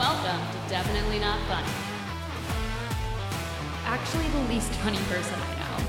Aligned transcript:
welcome 0.00 0.40
to 0.50 0.68
Definitely 0.70 1.18
Not 1.18 1.38
Funny. 1.46 1.68
Actually, 3.84 4.28
the 4.28 4.48
least 4.48 4.72
funny 4.76 4.96
person 4.96 5.34
I 5.38 5.54
know. 5.58 5.84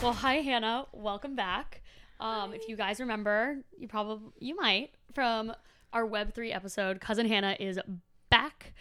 well, 0.04 0.12
hi, 0.12 0.34
Hannah. 0.34 0.86
Welcome 0.92 1.34
back. 1.34 1.82
Um, 2.20 2.54
if 2.54 2.68
you 2.68 2.76
guys 2.76 3.00
remember, 3.00 3.56
you 3.76 3.88
probably 3.88 4.30
you 4.38 4.54
might 4.54 4.90
from 5.14 5.52
our 5.92 6.06
Web 6.06 6.32
three 6.32 6.52
episode. 6.52 7.00
Cousin 7.00 7.26
Hannah 7.26 7.56
is 7.58 7.80
back 8.30 8.74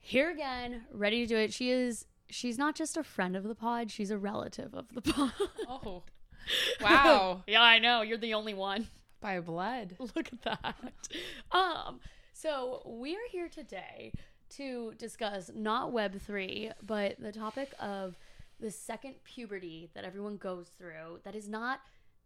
here 0.00 0.28
again, 0.28 0.86
ready 0.92 1.20
to 1.20 1.26
do 1.26 1.36
it. 1.36 1.52
She 1.52 1.70
is. 1.70 2.04
She's 2.30 2.58
not 2.58 2.74
just 2.74 2.96
a 2.96 3.04
friend 3.04 3.36
of 3.36 3.44
the 3.44 3.54
pod; 3.54 3.92
she's 3.92 4.10
a 4.10 4.18
relative 4.18 4.74
of 4.74 4.92
the 4.92 5.02
pod. 5.02 5.32
Oh, 5.68 6.02
wow. 6.82 7.44
yeah, 7.46 7.62
I 7.62 7.78
know. 7.78 8.02
You're 8.02 8.18
the 8.18 8.34
only 8.34 8.54
one. 8.54 8.88
By 9.20 9.40
blood. 9.40 9.96
Look 10.16 10.30
at 10.32 10.42
that. 10.42 11.08
Um, 11.52 12.00
so 12.32 12.82
we 12.86 13.14
are 13.14 13.28
here 13.30 13.48
today 13.48 14.12
to 14.50 14.94
discuss 14.96 15.50
not 15.54 15.92
Web 15.92 16.20
three, 16.20 16.70
but 16.86 17.16
the 17.18 17.32
topic 17.32 17.72
of 17.80 18.16
the 18.60 18.70
second 18.70 19.14
puberty 19.24 19.90
that 19.94 20.04
everyone 20.04 20.36
goes 20.36 20.70
through 20.78 21.20
that 21.24 21.34
is 21.34 21.48
not 21.48 21.80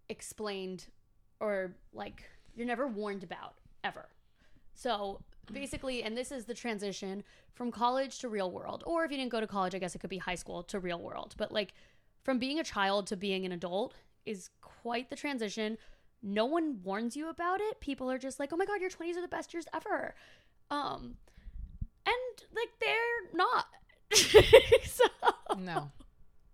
explained 0.08 0.86
or 1.40 1.74
like 1.92 2.22
you're 2.54 2.66
never 2.66 2.86
warned 2.86 3.22
about 3.22 3.54
ever. 3.84 4.08
So 4.74 5.20
basically, 5.52 6.02
and 6.02 6.16
this 6.16 6.32
is 6.32 6.44
the 6.44 6.54
transition 6.54 7.22
from 7.54 7.70
college 7.70 8.18
to 8.20 8.28
real 8.28 8.50
world, 8.50 8.82
or 8.86 9.04
if 9.04 9.10
you 9.10 9.16
didn't 9.16 9.32
go 9.32 9.40
to 9.40 9.46
college, 9.46 9.74
I 9.74 9.78
guess 9.78 9.94
it 9.94 9.98
could 9.98 10.10
be 10.10 10.18
high 10.18 10.34
school 10.34 10.62
to 10.64 10.78
real 10.78 11.00
world. 11.00 11.34
But 11.36 11.52
like 11.52 11.74
from 12.22 12.38
being 12.38 12.58
a 12.58 12.64
child 12.64 13.06
to 13.08 13.16
being 13.16 13.44
an 13.44 13.52
adult 13.52 13.94
is 14.24 14.50
quite 14.60 15.10
the 15.10 15.16
transition. 15.16 15.76
No 16.22 16.44
one 16.46 16.80
warns 16.84 17.16
you 17.16 17.28
about 17.28 17.60
it. 17.60 17.80
People 17.80 18.10
are 18.10 18.18
just 18.18 18.38
like, 18.38 18.52
"Oh 18.52 18.56
my 18.56 18.64
god, 18.64 18.80
your 18.80 18.90
20s 18.90 19.16
are 19.16 19.22
the 19.22 19.28
best 19.28 19.52
years 19.52 19.66
ever." 19.74 20.14
Um 20.70 21.16
and 22.06 22.46
like 22.54 22.70
they're 22.80 23.34
not. 23.34 23.66
so, 24.84 25.04
No, 25.58 25.90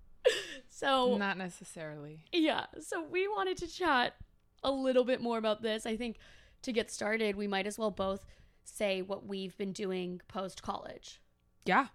so 0.69 1.17
not 1.17 1.37
necessarily. 1.39 2.25
yeah, 2.33 2.67
so 2.81 3.03
we 3.03 3.27
wanted 3.29 3.57
to 3.59 3.67
chat 3.69 4.15
a 4.63 4.71
little 4.71 5.05
bit 5.05 5.21
more 5.21 5.39
about 5.39 5.63
this. 5.63 5.87
I 5.87 5.97
think 5.97 6.17
to 6.63 6.73
get 6.73 6.91
started, 6.91 7.37
we 7.37 7.47
might 7.47 7.67
as 7.67 7.79
well 7.79 7.91
both 7.91 8.25
say 8.65 9.03
what 9.03 9.27
we've 9.27 9.57
been 9.57 9.73
doing 9.73 10.21
post 10.29 10.63
college. 10.63 11.21
Yeah. 11.65 11.87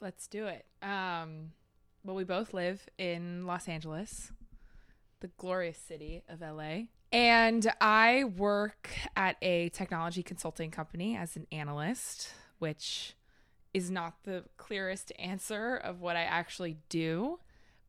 Let's 0.00 0.26
do 0.26 0.46
it. 0.46 0.64
Um, 0.82 1.52
well, 2.04 2.16
we 2.16 2.24
both 2.24 2.52
live 2.52 2.88
in 2.98 3.46
Los 3.46 3.68
Angeles, 3.68 4.32
the 5.22 5.28
glorious 5.38 5.78
city 5.78 6.22
of 6.28 6.40
LA. 6.42 6.82
And 7.12 7.72
I 7.80 8.24
work 8.24 8.90
at 9.16 9.36
a 9.40 9.70
technology 9.70 10.22
consulting 10.22 10.70
company 10.70 11.16
as 11.16 11.36
an 11.36 11.46
analyst, 11.50 12.34
which 12.58 13.14
is 13.72 13.90
not 13.90 14.24
the 14.24 14.44
clearest 14.58 15.12
answer 15.18 15.76
of 15.76 16.00
what 16.00 16.16
I 16.16 16.22
actually 16.22 16.76
do, 16.88 17.38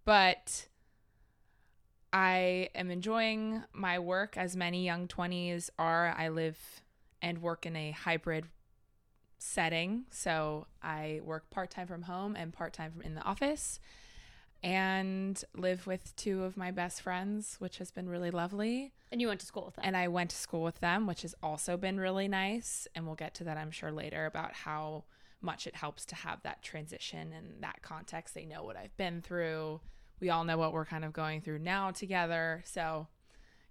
but 0.05 0.67
I 2.13 2.69
am 2.75 2.91
enjoying 2.91 3.63
my 3.73 3.97
work 3.99 4.37
as 4.37 4.55
many 4.55 4.85
young 4.85 5.07
20s 5.07 5.69
are. 5.79 6.13
I 6.17 6.29
live 6.29 6.57
and 7.21 7.41
work 7.41 7.65
in 7.65 7.75
a 7.75 7.91
hybrid 7.91 8.45
setting. 9.39 10.05
So 10.11 10.67
I 10.81 11.21
work 11.23 11.49
part 11.49 11.71
time 11.71 11.87
from 11.87 12.03
home 12.03 12.35
and 12.35 12.53
part 12.53 12.73
time 12.73 12.91
from 12.91 13.01
in 13.01 13.15
the 13.15 13.23
office 13.23 13.79
and 14.63 15.43
live 15.55 15.85
with 15.85 16.15
two 16.15 16.43
of 16.43 16.55
my 16.55 16.71
best 16.71 17.01
friends, 17.01 17.57
which 17.59 17.77
has 17.79 17.91
been 17.91 18.09
really 18.09 18.31
lovely. 18.31 18.93
And 19.11 19.19
you 19.19 19.27
went 19.27 19.41
to 19.41 19.45
school 19.45 19.65
with 19.65 19.75
them. 19.75 19.83
And 19.85 19.97
I 19.97 20.07
went 20.07 20.29
to 20.29 20.37
school 20.37 20.63
with 20.63 20.79
them, 20.79 21.05
which 21.05 21.23
has 21.23 21.35
also 21.43 21.75
been 21.75 21.99
really 21.99 22.29
nice. 22.29 22.87
And 22.95 23.05
we'll 23.05 23.15
get 23.15 23.35
to 23.35 23.43
that, 23.43 23.57
I'm 23.57 23.71
sure, 23.71 23.91
later 23.91 24.25
about 24.25 24.53
how 24.53 25.03
much 25.41 25.67
it 25.67 25.75
helps 25.75 26.05
to 26.05 26.15
have 26.15 26.41
that 26.43 26.63
transition 26.63 27.33
and 27.33 27.61
that 27.61 27.81
context. 27.81 28.33
They 28.33 28.45
know 28.45 28.63
what 28.63 28.77
I've 28.77 28.95
been 28.95 29.21
through. 29.21 29.81
We 30.21 30.29
all 30.29 30.45
know 30.45 30.57
what 30.57 30.71
we're 30.71 30.85
kind 30.85 31.03
of 31.03 31.11
going 31.11 31.41
through 31.41 31.59
now 31.59 31.91
together. 31.91 32.63
So, 32.65 33.07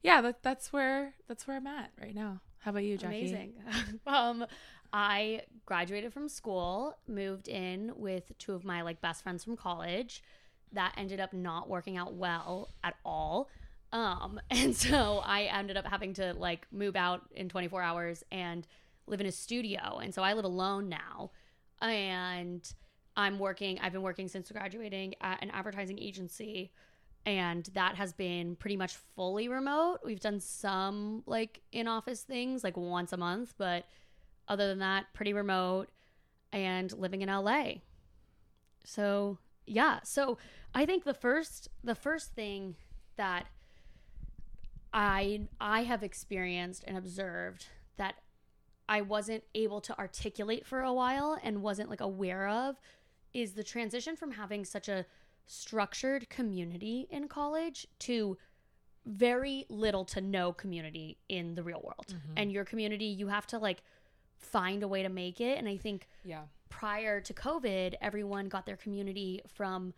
yeah, 0.03 0.21
that, 0.21 0.43
that's 0.43 0.73
where 0.75 1.15
that's 1.27 1.49
where 1.49 1.57
I'm 1.57 1.67
at 1.67 1.91
right 1.99 2.15
now. 2.15 2.43
How 2.59 2.71
about 2.71 2.85
you, 2.85 2.99
Jackie? 2.99 3.21
Amazing. 3.21 3.55
um, 4.07 4.45
I 4.93 5.43
graduated 5.65 6.13
from 6.13 6.29
school, 6.29 6.99
moved 7.09 7.49
in 7.49 7.93
with 7.97 8.31
two 8.39 8.53
of 8.53 8.65
my 8.65 8.83
like 8.83 9.01
best 9.01 9.23
friends 9.23 9.43
from 9.43 9.57
college. 9.57 10.23
That 10.73 10.95
ended 10.97 11.21
up 11.21 11.33
not 11.33 11.69
working 11.69 11.97
out 11.97 12.15
well 12.15 12.71
at 12.83 12.95
all. 13.05 13.49
Um, 13.93 14.41
and 14.51 14.75
so 14.75 15.21
I 15.25 15.43
ended 15.43 15.77
up 15.77 15.87
having 15.87 16.15
to 16.15 16.35
like 16.35 16.67
move 16.73 16.97
out 16.97 17.23
in 17.35 17.49
24 17.49 17.83
hours 17.83 18.25
and 18.33 18.67
live 19.07 19.21
in 19.21 19.27
a 19.27 19.33
studio. 19.33 20.01
And 20.03 20.15
so 20.15 20.23
I 20.23 20.33
live 20.35 20.45
alone 20.45 20.89
now. 20.89 21.31
And 21.81 22.67
I'm 23.17 23.39
working, 23.39 23.79
I've 23.81 23.93
been 23.93 24.03
working 24.03 24.29
since 24.29 24.51
graduating 24.51 25.15
at 25.21 25.43
an 25.43 25.51
advertising 25.51 25.99
agency 25.99 26.73
and 27.25 27.69
that 27.75 27.95
has 27.97 28.13
been 28.13 28.57
pretty 28.57 28.77
much 28.77 28.97
fully 29.15 29.49
remote. 29.49 29.99
We've 30.05 30.21
done 30.21 30.41
some 30.41 31.23
like 31.27 31.61
in 31.71 31.87
office 31.87 32.23
things 32.23 32.65
like 32.65 32.77
once 32.77 33.13
a 33.13 33.17
month, 33.17 33.55
but 33.59 33.85
other 34.49 34.67
than 34.69 34.81
that, 34.81 35.07
pretty 35.15 35.33
remote 35.33 35.89
and 36.53 36.93
living 36.93 37.23
in 37.23 37.29
LA. 37.29 37.75
So, 38.85 39.39
yeah. 39.67 40.01
So, 40.05 40.39
I 40.75 40.87
think 40.87 41.05
the 41.05 41.15
first 41.15 41.69
the 41.85 41.95
first 41.95 42.35
thing 42.35 42.77
that 43.17 43.47
I 44.93 45.49
I 45.61 45.83
have 45.85 46.03
experienced 46.03 46.85
and 46.87 46.97
observed 46.97 47.67
that 47.97 48.17
I 48.89 49.01
wasn't 49.01 49.45
able 49.55 49.81
to 49.83 49.99
articulate 49.99 50.67
for 50.67 50.81
a 50.83 50.93
while 50.93 51.39
and 51.43 51.63
wasn't 51.63 51.89
like 51.89 52.01
aware 52.01 52.49
of 52.49 52.81
is 53.33 53.53
the 53.53 53.65
transition 53.65 54.17
from 54.17 54.33
having 54.33 54.65
such 54.65 54.89
a 54.89 55.07
structured 55.47 56.29
community 56.29 57.07
in 57.11 57.29
college 57.29 57.87
to 58.01 58.37
very 59.07 59.65
little 59.69 60.05
to 60.05 60.21
no 60.21 60.53
community 60.53 61.19
in 61.29 61.55
the 61.55 61.63
real 61.63 61.81
world. 61.83 62.07
Mhm. 62.09 62.33
And 62.37 62.53
your 62.53 62.65
community, 62.65 63.07
you 63.07 63.29
have 63.29 63.47
to 63.49 63.59
like 63.59 63.83
find 64.39 64.83
a 64.83 64.89
way 64.89 65.03
to 65.03 65.09
make 65.09 65.41
it. 65.41 65.59
And 65.59 65.69
I 65.69 65.77
think 65.77 66.09
Yeah. 66.25 66.45
Prior 66.73 67.21
to 67.21 67.35
COVID, 67.35 67.95
everyone 68.01 68.49
got 68.49 68.65
their 68.65 68.77
community 68.77 69.43
from 69.55 69.93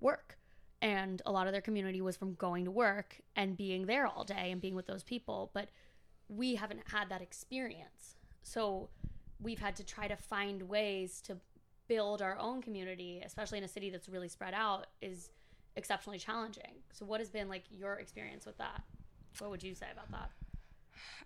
work. 0.00 0.38
And 0.80 1.20
a 1.26 1.32
lot 1.32 1.46
of 1.46 1.52
their 1.52 1.60
community 1.60 2.00
was 2.00 2.16
from 2.16 2.34
going 2.34 2.64
to 2.64 2.70
work 2.70 3.20
and 3.36 3.56
being 3.56 3.86
there 3.86 4.06
all 4.06 4.24
day 4.24 4.50
and 4.52 4.60
being 4.60 4.76
with 4.76 4.86
those 4.86 5.02
people. 5.02 5.50
But 5.52 5.68
we 6.28 6.54
haven't 6.54 6.82
had 6.90 7.08
that 7.08 7.20
experience. 7.20 8.14
So 8.42 8.88
we've 9.40 9.58
had 9.58 9.74
to 9.76 9.84
try 9.84 10.06
to 10.06 10.16
find 10.16 10.62
ways 10.62 11.20
to 11.22 11.36
build 11.88 12.22
our 12.22 12.38
own 12.38 12.62
community, 12.62 13.20
especially 13.26 13.58
in 13.58 13.64
a 13.64 13.68
city 13.68 13.90
that's 13.90 14.08
really 14.08 14.28
spread 14.28 14.54
out, 14.54 14.86
is 15.02 15.30
exceptionally 15.74 16.18
challenging. 16.18 16.76
So, 16.92 17.04
what 17.04 17.20
has 17.20 17.28
been 17.28 17.48
like 17.48 17.64
your 17.70 17.94
experience 17.94 18.46
with 18.46 18.56
that? 18.58 18.82
What 19.40 19.50
would 19.50 19.62
you 19.62 19.74
say 19.74 19.86
about 19.92 20.10
that? 20.12 20.30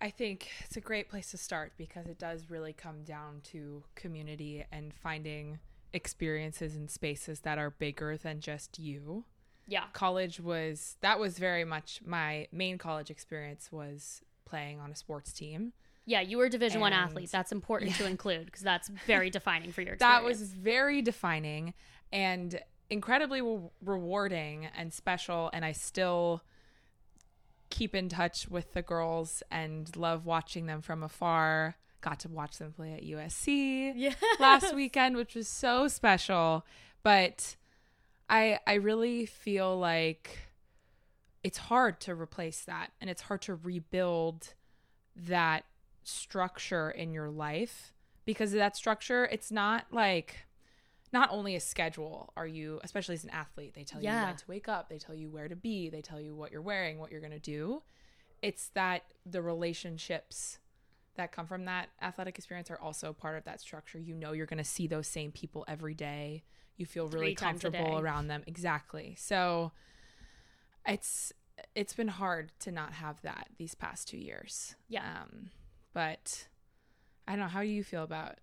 I 0.01 0.09
think 0.09 0.49
it's 0.63 0.77
a 0.77 0.81
great 0.81 1.09
place 1.09 1.31
to 1.31 1.37
start 1.37 1.73
because 1.77 2.07
it 2.07 2.19
does 2.19 2.49
really 2.49 2.73
come 2.73 3.03
down 3.03 3.41
to 3.51 3.83
community 3.95 4.65
and 4.71 4.93
finding 4.93 5.59
experiences 5.93 6.75
and 6.75 6.89
spaces 6.91 7.39
that 7.41 7.57
are 7.57 7.69
bigger 7.71 8.17
than 8.17 8.39
just 8.41 8.77
you. 8.79 9.23
Yeah. 9.67 9.85
College 9.93 10.39
was 10.39 10.97
that 11.01 11.19
was 11.19 11.39
very 11.39 11.63
much 11.65 12.01
my 12.05 12.47
main 12.51 12.77
college 12.77 13.09
experience 13.09 13.71
was 13.71 14.21
playing 14.45 14.79
on 14.79 14.91
a 14.91 14.95
sports 14.95 15.31
team. 15.33 15.73
Yeah, 16.07 16.21
you 16.21 16.37
were 16.37 16.49
Division 16.49 16.81
One 16.81 16.93
And- 16.93 17.01
athlete. 17.09 17.31
That's 17.31 17.51
important 17.51 17.95
to 17.95 18.05
include 18.13 18.45
because 18.45 18.61
that's 18.61 18.89
very 19.07 19.29
defining 19.29 19.71
for 19.71 19.81
your 19.81 19.95
That 19.97 20.23
was 20.23 20.41
very 20.53 21.01
defining 21.01 21.73
and 22.13 22.59
incredibly 22.89 23.41
re- 23.41 23.69
rewarding 23.83 24.67
and 24.77 24.93
special 24.93 25.49
and 25.53 25.65
I 25.65 25.71
still 25.71 26.43
keep 27.75 27.93
in 27.93 28.07
touch 28.07 28.47
with 28.49 28.71
the 28.73 28.81
girls 28.81 29.43
and 29.51 29.93
love 29.97 30.25
watching 30.25 30.65
them 30.65 30.81
from 30.81 31.03
afar. 31.03 31.75
Got 31.99 32.21
to 32.21 32.29
watch 32.29 32.57
them 32.57 32.71
play 32.71 32.93
at 32.93 33.03
USC. 33.03 33.93
yeah. 33.95 34.13
last 34.39 34.73
weekend, 34.73 35.17
which 35.17 35.35
was 35.35 35.49
so 35.49 35.87
special. 35.89 36.65
But 37.03 37.57
I 38.29 38.59
I 38.65 38.75
really 38.75 39.25
feel 39.25 39.77
like 39.77 40.39
it's 41.43 41.57
hard 41.57 41.99
to 42.01 42.15
replace 42.15 42.61
that 42.61 42.91
and 42.99 43.09
it's 43.09 43.23
hard 43.23 43.41
to 43.43 43.55
rebuild 43.55 44.53
that 45.15 45.65
structure 46.03 46.89
in 46.89 47.11
your 47.13 47.29
life 47.29 47.93
because 48.25 48.51
of 48.53 48.57
that 48.59 48.75
structure 48.75 49.25
it's 49.31 49.51
not 49.51 49.85
like 49.91 50.47
not 51.13 51.29
only 51.31 51.55
a 51.55 51.59
schedule 51.59 52.33
are 52.35 52.47
you 52.47 52.79
especially 52.83 53.15
as 53.15 53.23
an 53.23 53.29
athlete 53.29 53.73
they 53.73 53.83
tell 53.83 54.01
you 54.01 54.05
Yeah. 54.05 54.25
when 54.25 54.35
to 54.35 54.45
wake 54.47 54.67
up 54.67 54.89
they 54.89 54.97
tell 54.97 55.15
you 55.15 55.29
where 55.29 55.47
to 55.47 55.55
be 55.55 55.89
they 55.89 56.01
tell 56.01 56.19
you 56.19 56.35
what 56.35 56.51
you're 56.51 56.61
wearing 56.61 56.97
what 56.99 57.11
you're 57.11 57.21
going 57.21 57.31
to 57.31 57.39
do 57.39 57.81
it's 58.41 58.67
that 58.75 59.03
the 59.25 59.41
relationships 59.41 60.59
that 61.15 61.31
come 61.31 61.47
from 61.47 61.65
that 61.65 61.89
athletic 62.01 62.37
experience 62.37 62.69
are 62.69 62.79
also 62.79 63.13
part 63.13 63.37
of 63.37 63.45
that 63.45 63.61
structure. 63.61 63.97
You 63.97 64.13
know 64.13 64.33
you're 64.33 64.45
going 64.45 64.57
to 64.57 64.63
see 64.65 64.85
those 64.85 65.07
same 65.07 65.31
people 65.31 65.63
every 65.67 65.93
day. 65.93 66.43
You 66.77 66.85
feel 66.85 67.07
really 67.07 67.27
Three 67.27 67.35
comfortable 67.35 67.97
around 67.97 68.27
them. 68.27 68.43
Exactly. 68.45 69.15
So 69.17 69.71
it's 70.85 71.31
it's 71.73 71.93
been 71.93 72.09
hard 72.09 72.51
to 72.59 72.71
not 72.71 72.93
have 72.93 73.21
that 73.21 73.47
these 73.57 73.75
past 73.75 74.07
two 74.09 74.17
years. 74.17 74.75
Yeah. 74.89 75.21
Um, 75.23 75.51
but 75.93 76.47
I 77.27 77.31
don't 77.31 77.39
know. 77.39 77.47
How 77.47 77.61
do 77.61 77.67
you 77.67 77.83
feel 77.83 78.03
about 78.03 78.39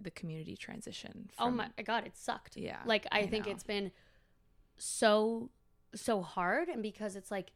the 0.00 0.10
community 0.10 0.56
transition? 0.56 1.30
oh 1.38 1.50
my 1.50 1.68
god, 1.84 2.06
it 2.06 2.16
sucked. 2.16 2.56
Yeah. 2.56 2.78
Like 2.84 3.06
I, 3.12 3.20
I 3.20 3.26
think 3.26 3.46
know. 3.46 3.52
it's 3.52 3.64
been 3.64 3.90
so 4.78 5.50
so 5.94 6.20
hard 6.20 6.68
and 6.68 6.82
because 6.82 7.16
it's 7.16 7.30
like 7.30 7.52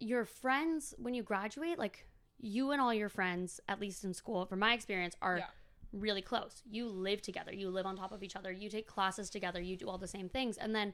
your 0.00 0.24
friends 0.24 0.94
when 0.98 1.14
you 1.14 1.22
graduate, 1.22 1.78
like 1.78 2.06
you 2.40 2.72
and 2.72 2.80
all 2.80 2.92
your 2.92 3.08
friends, 3.08 3.60
at 3.68 3.80
least 3.80 4.02
in 4.02 4.12
school, 4.12 4.44
from 4.46 4.58
my 4.58 4.74
experience, 4.74 5.14
are 5.22 5.38
Yeah. 5.38 5.46
really 5.92 6.22
close. 6.22 6.62
You 6.68 6.88
live 6.88 7.22
together. 7.22 7.52
You 7.52 7.70
live 7.70 7.86
on 7.86 7.96
top 7.96 8.10
of 8.10 8.22
each 8.24 8.34
other. 8.34 8.50
You 8.50 8.68
take 8.68 8.88
classes 8.88 9.30
together. 9.30 9.60
You 9.60 9.76
do 9.76 9.88
all 9.88 9.98
the 9.98 10.08
same 10.08 10.28
things. 10.28 10.56
And 10.56 10.74
then 10.74 10.92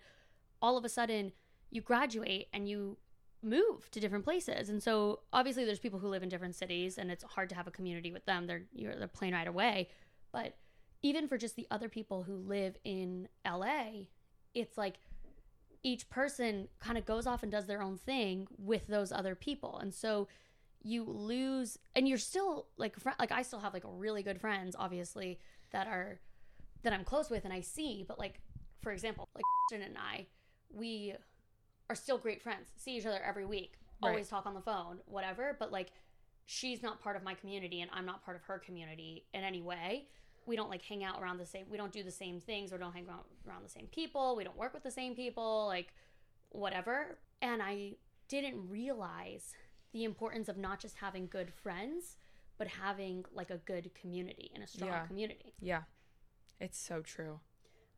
all 0.61 0.77
of 0.77 0.85
a 0.85 0.89
sudden 0.91 1.33
you 1.71 1.81
graduate 1.81 2.49
and 2.53 2.69
you 2.69 2.99
move 3.43 3.91
to 3.93 4.01
different 4.01 4.25
places. 4.25 4.69
And 4.69 4.83
so 4.83 5.21
obviously 5.33 5.65
there's 5.65 5.79
people 5.79 6.01
who 6.01 6.09
live 6.09 6.23
in 6.23 6.29
different 6.29 6.57
cities 6.57 6.99
and 6.99 7.11
it's 7.11 7.25
hard 7.25 7.49
to 7.51 7.55
have 7.55 7.67
a 7.67 7.71
community 7.71 8.13
with 8.13 8.27
them. 8.27 8.47
They're 8.47 8.65
you're 8.75 8.95
they're 8.97 9.09
plane 9.09 9.33
right 9.33 9.49
away. 9.49 9.89
But 10.39 10.55
even 11.03 11.27
for 11.27 11.37
just 11.37 11.57
the 11.57 11.67
other 11.69 11.89
people 11.89 12.23
who 12.23 12.37
live 12.37 12.77
in 12.85 13.27
LA, 13.45 14.07
it's 14.55 14.79
like 14.79 14.95
each 15.83 16.09
person 16.11 16.69
kind 16.79 16.97
of 16.97 17.05
goes 17.05 17.27
off 17.27 17.43
and 17.43 17.51
does 17.51 17.67
their 17.67 17.83
own 17.83 17.97
thing 17.97 18.47
with 18.57 18.87
those 18.87 19.11
other 19.11 19.35
people. 19.35 19.81
And 19.81 19.93
so 19.93 20.29
you 20.81 21.03
lose 21.03 21.77
and 21.97 22.07
you're 22.07 22.19
still 22.19 22.67
like 22.77 22.97
fr- 23.01 23.19
like 23.19 23.33
I 23.33 23.43
still 23.43 23.59
have 23.59 23.75
like 23.75 23.83
really 23.85 24.23
good 24.23 24.41
friends 24.41 24.77
obviously 24.79 25.41
that 25.73 25.89
are 25.89 26.21
that 26.85 26.93
I'm 26.93 27.03
close 27.03 27.31
with 27.31 27.45
and 27.45 27.53
I 27.53 27.61
see, 27.61 28.05
but 28.07 28.21
like 28.21 28.41
for 28.81 28.93
example, 28.93 29.29
like 29.35 29.43
and 29.73 29.99
I, 29.99 30.27
we 30.73 31.15
are 31.91 31.97
still 31.97 32.17
great 32.17 32.43
friends. 32.43 32.69
See 32.77 32.97
each 32.97 33.07
other 33.07 33.21
every 33.27 33.45
week. 33.45 33.73
Right. 34.01 34.11
Always 34.11 34.29
talk 34.29 34.47
on 34.47 34.55
the 34.55 34.61
phone, 34.61 34.99
whatever, 35.07 35.57
but 35.59 35.73
like 35.73 35.89
she's 36.47 36.81
not 36.81 37.03
part 37.03 37.17
of 37.17 37.25
my 37.25 37.35
community 37.35 37.81
and 37.81 37.91
I'm 37.93 38.07
not 38.07 38.25
part 38.25 38.37
of 38.37 38.45
her 38.45 38.61
community 38.61 39.27
in 39.35 39.43
any 39.43 39.63
way. 39.63 40.07
We 40.49 40.57
don't 40.57 40.71
like 40.71 40.83
hang 40.83 41.05
out 41.05 41.21
around 41.23 41.37
the 41.39 41.47
same 41.47 41.67
we 41.71 41.77
don't 41.77 41.93
do 41.93 42.03
the 42.03 42.11
same 42.11 42.41
things 42.41 42.73
or 42.73 42.79
don't 42.79 42.93
hang 42.93 43.07
around 43.07 43.25
around 43.49 43.65
the 43.65 43.69
same 43.71 43.87
people. 43.87 44.35
We 44.35 44.43
don't 44.45 44.57
work 44.57 44.75
with 44.75 44.83
the 44.83 44.91
same 44.91 45.15
people, 45.15 45.67
like 45.67 45.93
whatever. 46.51 47.19
And 47.43 47.63
I 47.63 47.93
didn't 48.29 48.69
realize 48.69 49.53
the 49.93 50.05
importance 50.05 50.49
of 50.49 50.57
not 50.57 50.81
just 50.81 50.97
having 50.97 51.27
good 51.29 51.53
friends, 51.53 52.17
but 52.59 52.67
having 52.67 53.25
like 53.33 53.51
a 53.51 53.59
good 53.59 53.91
community 53.95 54.51
and 54.55 54.65
a 54.65 54.67
strong 54.67 54.91
Yeah. 54.91 55.07
community, 55.07 55.55
Yeah. 55.61 55.83
It's 56.61 56.79
so 56.79 57.03
true. 57.03 57.41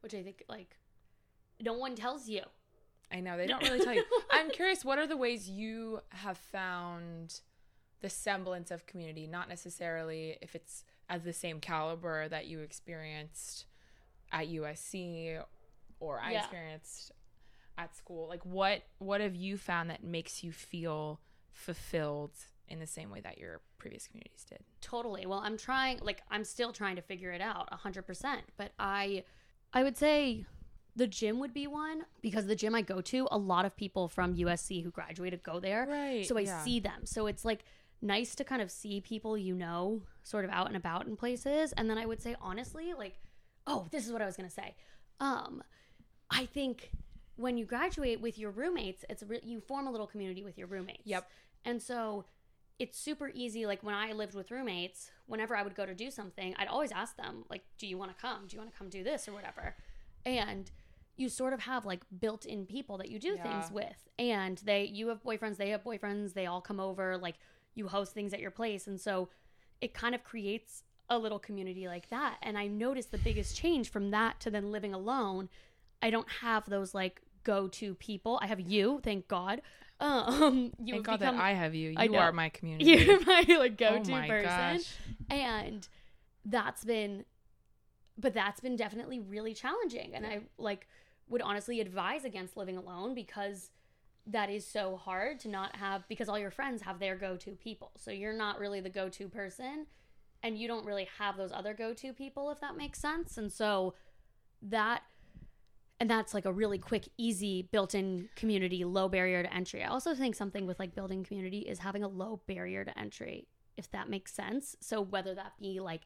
which 0.01 0.15
I 0.15 0.23
think 0.23 0.45
like 0.49 0.77
no 1.61 1.73
one 1.75 1.95
tells 1.95 2.29
you. 2.29 2.43
I 3.13 3.21
know 3.21 3.37
they 3.37 3.47
don't 3.47 3.63
really 3.63 3.81
tell 3.81 3.93
you. 3.95 4.05
I'm 4.31 4.51
curious, 4.51 4.85
what 4.85 4.99
are 4.99 5.07
the 5.07 5.17
ways 5.17 5.49
you 5.49 6.01
have 6.11 6.39
found 6.39 7.41
the 8.01 8.09
semblance 8.09 8.71
of 8.71 8.87
community? 8.87 9.27
Not 9.27 9.49
necessarily 9.49 10.39
if 10.41 10.55
it's 10.55 10.85
at 11.11 11.25
the 11.25 11.33
same 11.35 11.61
caliber 11.61 12.29
that 12.29 12.47
you 12.47 12.61
experienced 12.61 13.67
at 14.33 14.49
USC 14.49 15.39
or 15.99 16.19
I 16.21 16.33
Yeah. 16.33 16.39
experienced 16.41 17.13
at 17.77 17.95
school. 17.97 18.29
Like 18.29 18.45
what 18.47 18.83
what 18.99 19.21
have 19.21 19.35
you 19.35 19.57
found 19.59 19.91
that 19.91 20.03
makes 20.05 20.43
you 20.45 20.53
feel 20.53 21.21
fulfilled 21.51 22.33
in 22.69 22.79
the 22.79 22.87
same 22.87 23.11
way 23.11 23.21
that 23.21 23.37
your 23.39 23.61
previous 23.79 24.07
communities 24.07 24.45
did? 24.49 24.61
Totally. 24.81 25.27
Well, 25.27 25.41
I'm 25.41 25.57
trying 25.57 25.99
like 26.01 26.23
I'm 26.31 26.45
still 26.45 26.73
trying 26.73 26.97
to 26.97 27.03
figure 27.03 27.33
it 27.33 27.41
out 27.41 27.69
100%, 27.71 28.39
but 28.57 28.73
I 28.79 29.25
I 29.73 29.83
would 29.83 29.97
say 29.97 30.47
the 30.97 31.07
gym 31.07 31.39
would 31.39 31.55
be 31.55 31.67
one 31.67 32.05
because 32.21 32.47
the 32.47 32.57
gym 32.57 32.75
I 32.75 32.83
go 32.83 33.01
to, 33.01 33.29
a 33.31 33.39
lot 33.39 33.65
of 33.65 33.77
people 33.77 34.09
from 34.09 34.35
USC 34.35 34.83
who 34.83 34.91
graduated 34.91 35.43
go 35.43 35.61
there. 35.61 35.87
Right, 35.89 36.27
So 36.27 36.37
I 36.37 36.43
yeah. 36.43 36.65
see 36.65 36.81
them. 36.81 37.07
So 37.07 37.27
it's 37.27 37.45
like 37.45 37.65
nice 38.03 38.35
to 38.37 38.45
kind 38.45 38.63
of 38.63 38.71
see 38.71 39.01
people 39.01 39.37
you 39.37 39.55
know 39.55 40.03
sort 40.23 40.45
of 40.45 40.51
out 40.51 40.67
and 40.69 40.77
about 40.77 41.07
in 41.07 41.17
places. 41.17 41.73
And 41.73 41.89
then 41.89 41.99
I 41.99 42.07
would 42.07 42.23
say 42.23 42.37
honestly, 42.41 42.93
like, 42.97 43.19
oh, 43.67 43.87
this 43.91 44.07
is 44.07 44.13
what 44.13 44.23
I 44.23 44.27
was 44.27 44.37
gonna 44.37 44.51
say. 44.51 44.75
Um, 45.21 45.63
I 46.31 46.47
think 46.47 46.93
when 47.37 47.57
you 47.57 47.65
graduate 47.65 48.21
with 48.21 48.39
your 48.39 48.51
roommates, 48.51 49.05
it's 49.09 49.23
re- 49.23 49.41
you 49.43 49.61
form 49.61 49.87
a 49.87 49.91
little 49.91 50.07
community 50.07 50.43
with 50.43 50.59
your 50.59 50.67
roommates. 50.67 51.03
Yep. 51.07 51.29
And 51.65 51.83
so 51.83 52.25
it's 52.79 52.99
super 52.99 53.31
easy. 53.35 53.67
Like 53.67 53.83
when 53.83 53.95
I 53.95 54.13
lived 54.13 54.35
with 54.35 54.51
roommates, 54.51 55.11
whenever 55.27 55.55
I 55.57 55.63
would 55.63 55.75
go 55.75 55.85
to 55.85 55.95
do 55.95 56.11
something, 56.11 56.55
I'd 56.59 56.69
always 56.69 56.93
ask 56.93 57.17
them, 57.17 57.45
like, 57.51 57.63
do 57.79 57.87
you 57.87 57.99
want 57.99 58.17
to 58.17 58.21
come? 58.21 58.47
Do 58.47 58.55
you 58.57 58.61
want 58.61 58.73
to 58.73 58.79
come 58.79 58.89
do 58.89 59.03
this 59.05 59.29
or 59.29 59.33
whatever? 59.33 59.75
And 60.25 60.71
you 61.17 61.29
sort 61.29 61.53
of 61.53 61.61
have 61.61 61.85
like 61.85 62.03
built 62.21 62.47
in 62.47 62.65
people 62.65 62.97
that 62.99 63.11
you 63.11 63.19
do 63.19 63.35
Yeah. 63.37 63.43
things 63.43 63.71
with. 63.71 64.09
And 64.19 64.59
they, 64.65 64.85
you 64.85 65.09
have 65.09 65.23
boyfriends, 65.23 65.57
they 65.59 65.71
have 65.71 65.85
boyfriends, 65.85 66.33
they 66.33 66.47
all 66.47 66.63
come 66.63 66.81
over, 66.81 67.19
like 67.19 67.37
you 67.75 67.89
host 67.89 68.13
things 68.13 68.33
at 68.33 68.41
your 68.41 68.51
place. 68.51 68.87
And 68.87 69.01
so 69.01 69.29
it 69.81 69.95
kind 69.95 70.15
of 70.15 70.25
creates 70.25 70.83
a 71.09 71.19
little 71.19 71.39
community 71.39 71.89
like 71.89 72.09
that. 72.11 72.37
And 72.43 72.57
I 72.57 72.67
noticed 72.67 73.11
the 73.11 73.19
biggest 73.19 73.57
change 73.57 73.91
from 73.91 74.11
that 74.11 74.41
to 74.41 74.51
then 74.51 74.71
living 74.71 74.95
alone. 74.95 75.49
I 76.03 76.11
don't 76.11 76.29
have 76.41 76.69
those 76.69 76.95
like 76.95 77.23
go 77.45 77.69
to 77.69 77.95
people. 77.95 78.39
I 78.43 78.47
have 78.47 78.61
you, 78.61 79.01
thank 79.03 79.29
God. 79.29 79.63
Um, 79.99 80.73
you 80.83 80.95
Thank 80.95 81.07
God 81.07 81.21
become, 81.21 81.37
that 81.37 81.43
I 81.43 81.53
have 81.53 81.75
you. 81.75 81.91
You 81.91 82.15
are 82.17 82.33
my 82.33 82.49
community. 82.51 82.91
you're 82.91 83.21
my 83.25 83.45
like 83.49 83.73
oh 83.83 83.99
go-to 83.99 84.11
my 84.11 84.29
person 84.29 84.77
gosh. 84.79 84.95
and 85.29 85.87
that's 86.47 86.85
been 86.85 87.25
but 88.19 88.33
that's 88.33 88.61
been 88.61 88.77
definitely 88.77 89.21
really 89.21 89.53
challenging 89.53 90.15
and 90.15 90.27
i 90.27 90.41
like 90.57 90.87
would 91.29 91.43
honestly 91.43 91.81
advise 91.81 92.25
against 92.25 92.57
living 92.57 92.77
alone 92.77 93.15
because 93.15 93.71
that 94.27 94.51
is 94.51 94.67
so 94.67 94.97
hard 94.97 95.41
to 95.41 95.49
not 95.49 95.77
have 95.77 96.07
because 96.09 96.29
all 96.29 96.39
your 96.39 96.51
friends 96.51 96.83
have 96.83 96.99
their 96.99 97.17
go-to 97.17 97.53
people. 97.53 97.93
So 97.97 98.11
you're 98.11 98.33
not 98.33 98.59
really 98.59 98.81
the 98.81 98.91
go-to 98.91 99.29
person 99.29 99.87
and 100.43 100.57
you 100.57 100.69
don't 100.69 100.85
really 100.87 101.09
have 101.19 101.37
those 101.37 101.53
other 101.53 101.75
go-to 101.75 102.13
people 102.13 102.51
if 102.51 102.61
that 102.61 102.77
makes 102.77 103.01
sense. 103.01 103.37
And 103.39 103.53
so 103.53 103.95
that 104.63 105.03
and 105.99 106.09
that's 106.09 106.33
like 106.33 106.47
a 106.47 106.53
really 106.53 106.79
quick 106.79 107.09
easy 107.19 107.69
built-in 107.73 108.29
community 108.35 108.85
low 108.85 109.09
barrier 109.09 109.43
to 109.43 109.53
entry. 109.55 109.83
I 109.83 109.89
also 109.89 110.15
think 110.15 110.35
something 110.35 110.67
with 110.67 110.79
like 110.79 110.95
building 110.95 111.25
community 111.25 111.61
is 111.61 111.79
having 111.81 112.03
a 112.03 112.09
low 112.09 112.41
barrier 112.47 112.85
to 112.85 112.99
entry 112.99 113.49
if 113.77 113.91
that 113.93 114.09
makes 114.11 114.33
sense. 114.33 114.77
So 114.81 115.01
whether 115.01 115.35
that 115.35 115.53
be 115.61 115.81
like 115.81 116.03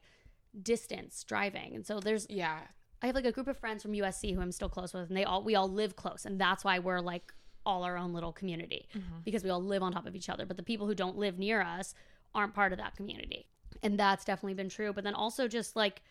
distance 0.61 1.23
driving. 1.25 1.75
And 1.75 1.85
so 1.85 1.99
there's 1.99 2.25
Yeah. 2.29 2.59
i 3.01 3.07
have 3.07 3.15
like 3.15 3.25
a 3.25 3.31
group 3.31 3.47
of 3.47 3.57
friends 3.57 3.83
from 3.83 3.91
usc 3.91 4.33
who 4.33 4.41
i'm 4.41 4.51
still 4.53 4.69
close 4.69 4.93
with 4.93 5.09
and 5.09 5.17
they 5.17 5.25
all 5.25 5.43
we 5.43 5.53
all 5.55 5.69
live 5.69 5.95
close 5.97 6.25
and 6.25 6.39
that's 6.39 6.63
why 6.63 6.79
we're 6.79 7.01
like 7.01 7.33
all 7.65 7.83
our 7.83 7.97
own 7.97 8.13
little 8.13 8.31
community 8.31 8.87
mm-hmm. 8.95 9.17
because 9.23 9.43
we 9.43 9.49
all 9.49 9.63
live 9.63 9.81
on 9.81 9.91
top 9.91 10.05
of 10.05 10.15
each 10.15 10.29
other 10.29 10.45
but 10.45 10.57
the 10.57 10.63
people 10.63 10.87
who 10.87 10.95
don't 10.95 11.17
live 11.17 11.39
near 11.39 11.61
us 11.61 11.93
aren't 12.33 12.53
part 12.53 12.71
of 12.71 12.77
that 12.77 12.95
community 12.95 13.47
and 13.83 13.99
that's 13.99 14.25
definitely 14.25 14.53
been 14.53 14.69
true 14.69 14.93
but 14.93 15.03
then 15.03 15.13
also 15.13 15.47
just 15.47 15.75
like 15.75 16.01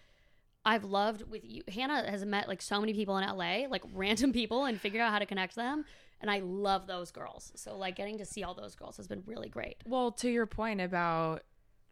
I've 0.65 0.85
loved 0.85 1.31
with 1.31 1.45
you. 1.45 1.63
Hannah 1.69 2.09
has 2.11 2.25
met 2.25 2.49
like 2.49 2.63
so 2.63 2.81
many 2.81 2.95
people 2.95 3.19
in 3.19 3.29
LA, 3.29 3.67
like 3.69 3.83
random 3.95 4.33
people, 4.33 4.65
and 4.65 4.81
figured 4.81 5.03
out 5.03 5.13
how 5.13 5.19
to 5.19 5.27
connect 5.27 5.55
them. 5.55 5.85
And 6.21 6.31
I 6.31 6.41
love 6.41 6.87
those 6.87 7.11
girls. 7.11 7.53
So 7.55 7.77
like 7.77 7.97
getting 7.97 8.19
to 8.19 8.25
see 8.25 8.43
all 8.43 8.55
those 8.55 8.75
girls 8.75 8.97
has 8.97 9.07
been 9.07 9.23
really 9.27 9.49
great. 9.49 9.77
Well, 9.85 10.11
to 10.13 10.31
your 10.31 10.47
point 10.47 10.81
about 10.81 11.43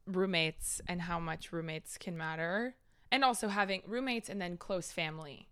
roommates 0.06 0.80
and 0.88 1.02
how 1.02 1.20
much 1.20 1.52
roommates 1.52 1.98
can 1.98 2.16
matter, 2.16 2.74
and 3.10 3.24
also 3.24 3.48
having 3.48 3.82
roommates 3.86 4.28
and 4.30 4.40
then 4.40 4.56
close 4.56 4.90
family 4.90 5.48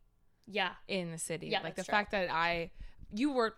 Yeah, 0.47 0.71
in 0.89 1.11
the 1.13 1.19
city. 1.19 1.49
Yeah, 1.49 1.61
like 1.63 1.77
the 1.77 1.85
true. 1.85 1.93
fact 1.93 2.13
that 2.13 2.31
I, 2.31 2.71
you 3.15 3.33
were 3.33 3.55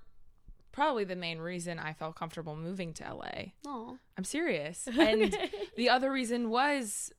probably 0.73 1.05
the 1.05 1.17
main 1.17 1.39
reason 1.39 1.79
I 1.79 1.93
felt 1.93 2.17
comfortable 2.17 2.57
moving 2.57 2.93
to 2.95 3.05
LA. 3.15 3.53
oh, 3.67 3.99
I'm 4.17 4.25
serious. 4.25 4.89
And 4.99 5.37
the 5.77 5.89
other 5.91 6.11
reason 6.11 6.51
was 6.51 7.13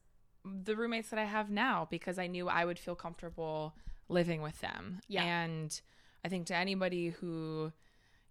the 0.44 0.76
roommates 0.76 1.10
that 1.10 1.20
I 1.20 1.26
have 1.26 1.50
now 1.50 1.88
because 1.90 2.20
I 2.20 2.28
knew 2.28 2.50
I 2.50 2.66
would 2.66 2.80
feel 2.80 2.96
comfortable 2.96 3.76
living 4.10 4.42
with 4.42 4.60
them. 4.62 5.00
Yeah. 5.08 5.24
And 5.24 5.80
I 6.26 6.30
think 6.30 6.48
to 6.48 6.56
anybody 6.56 7.10
who, 7.10 7.72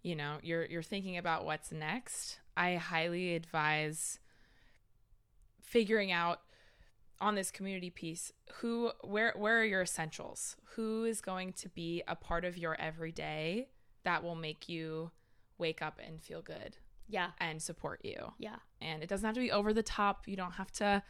you 0.01 0.15
know, 0.15 0.37
you're 0.43 0.65
you're 0.65 0.83
thinking 0.83 1.17
about 1.17 1.45
what's 1.45 1.71
next, 1.71 2.39
I 2.55 2.75
highly 2.75 3.35
advise 3.35 4.19
figuring 5.61 6.11
out 6.11 6.41
on 7.21 7.35
this 7.35 7.51
community 7.51 7.89
piece 7.89 8.31
who 8.55 8.91
where 9.01 9.33
where 9.35 9.59
are 9.61 9.65
your 9.65 9.81
essentials? 9.81 10.55
Who 10.75 11.05
is 11.05 11.21
going 11.21 11.53
to 11.53 11.69
be 11.69 12.03
a 12.07 12.15
part 12.15 12.45
of 12.45 12.57
your 12.57 12.79
everyday 12.79 13.69
that 14.03 14.23
will 14.23 14.35
make 14.35 14.69
you 14.69 15.11
wake 15.57 15.81
up 15.81 15.99
and 16.05 16.21
feel 16.21 16.41
good 16.41 16.77
yeah, 17.07 17.31
and 17.39 17.61
support 17.61 18.01
you? 18.03 18.33
yeah, 18.37 18.55
and 18.81 19.03
it 19.03 19.09
doesn't 19.09 19.25
have 19.25 19.35
to 19.35 19.41
be 19.41 19.51
over 19.51 19.73
the 19.73 19.83
top. 19.83 20.23
You 20.27 20.35
don't 20.35 20.53
have 20.53 20.71
to 20.73 21.03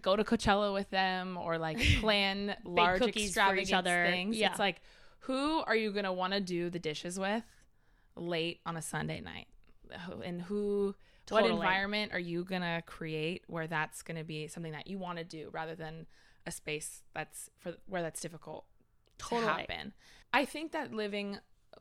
go 0.00 0.14
to 0.14 0.24
Coachella 0.24 0.72
with 0.72 0.90
them 0.90 1.36
or 1.36 1.58
like 1.58 1.78
plan 2.00 2.54
large 2.64 3.00
cookies 3.00 3.34
for 3.34 3.56
each 3.56 3.72
other. 3.72 4.06
things. 4.10 4.36
Yeah. 4.36 4.50
It's 4.50 4.58
like 4.58 4.80
who 5.20 5.62
are 5.66 5.74
you 5.74 5.90
gonna 5.90 6.12
want 6.12 6.32
to 6.32 6.40
do 6.40 6.70
the 6.70 6.78
dishes 6.78 7.18
with 7.18 7.42
late 8.14 8.60
on 8.64 8.76
a 8.76 8.82
Sunday 8.82 9.20
night, 9.20 9.48
and 10.24 10.42
who. 10.42 10.94
What 11.28 11.44
environment 11.44 12.12
are 12.12 12.20
you 12.20 12.44
gonna 12.44 12.84
create 12.86 13.42
where 13.48 13.66
that's 13.66 14.02
gonna 14.02 14.22
be 14.22 14.46
something 14.46 14.70
that 14.70 14.86
you 14.86 14.96
want 14.96 15.18
to 15.18 15.24
do 15.24 15.50
rather 15.50 15.74
than 15.74 16.06
a 16.46 16.52
space 16.52 17.02
that's 17.14 17.50
for 17.58 17.74
where 17.88 18.00
that's 18.00 18.20
difficult 18.20 18.64
Totally. 19.18 19.40
to 19.40 19.48
happen? 19.48 19.92
I 20.32 20.44
think 20.44 20.70
that 20.70 20.94
living 20.94 21.38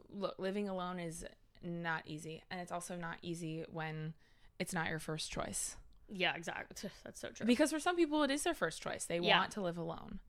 look 0.10 0.36
living 0.38 0.70
alone 0.70 1.00
is 1.00 1.26
not 1.64 2.04
easy. 2.06 2.44
And 2.52 2.60
it's 2.62 2.72
also 2.72 2.96
not 2.96 3.18
easy 3.22 3.66
when 3.72 4.14
it's 4.60 4.74
not 4.74 4.88
your 4.90 5.00
first 5.00 5.32
choice. 5.32 5.76
Yeah, 6.10 6.36
exactly. 6.36 6.90
That's 7.04 7.20
so 7.20 7.30
true. 7.30 7.46
Because 7.46 7.72
for 7.72 7.80
some 7.80 7.96
people, 7.96 8.24
it 8.24 8.32
is 8.32 8.44
their 8.44 8.54
first 8.54 8.82
choice. 8.82 9.06
They 9.06 9.20
Yeah. 9.20 9.40
want 9.40 9.52
to 9.52 9.62
live 9.62 9.78
alone. 9.78 10.20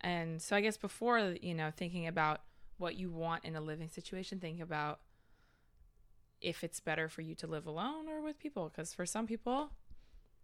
And 0.00 0.40
so 0.40 0.54
I 0.54 0.60
guess 0.60 0.76
before, 0.76 1.18
you 1.18 1.54
know, 1.54 1.70
thinking 1.76 2.06
about 2.06 2.42
what 2.76 2.94
you 2.96 3.10
want 3.10 3.44
in 3.44 3.56
a 3.56 3.60
living 3.60 3.88
situation, 3.88 4.38
think 4.38 4.60
about 4.60 5.00
if 6.40 6.62
it's 6.62 6.78
better 6.78 7.08
for 7.08 7.22
you 7.22 7.34
to 7.34 7.46
live 7.48 7.66
alone 7.66 8.08
or 8.08 8.20
with 8.22 8.38
people. 8.38 8.68
Because 8.68 8.94
for 8.94 9.04
some 9.04 9.26
people, 9.26 9.70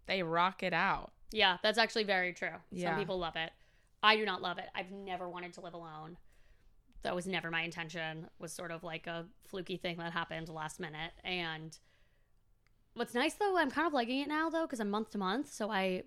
they 0.07 0.23
rock 0.23 0.61
it 0.61 0.73
out. 0.73 1.13
Yeah, 1.31 1.57
that's 1.63 1.77
actually 1.77 2.03
very 2.03 2.33
true. 2.33 2.49
Yeah. 2.71 2.89
Some 2.89 2.99
people 2.99 3.17
love 3.17 3.35
it. 3.37 3.51
I 4.03 4.17
do 4.17 4.25
not 4.25 4.41
love 4.41 4.57
it. 4.57 4.65
I've 4.75 4.91
never 4.91 5.27
wanted 5.29 5.53
to 5.53 5.61
live 5.61 5.73
alone. 5.73 6.17
That 7.05 7.15
was 7.15 7.27
never 7.27 7.51
my 7.51 7.61
intention. 7.61 8.27
Was 8.39 8.51
sort 8.51 8.71
of 8.71 8.83
like 8.83 9.05
a 9.05 9.27
fluky 9.47 9.77
thing 9.77 9.97
that 9.97 10.11
happened 10.11 10.49
last 10.49 10.79
minute. 10.79 11.11
And 11.23 11.77
what's 12.95 13.13
nice 13.13 13.35
though, 13.35 13.57
I'm 13.57 13.69
kind 13.69 13.85
of 13.85 13.93
liking 13.93 14.21
it 14.21 14.27
now 14.27 14.49
though 14.49 14.63
because 14.65 14.79
I'm 14.79 14.89
month 14.89 15.11
to 15.11 15.19
month, 15.19 15.53
so 15.53 15.69
I 15.69 16.03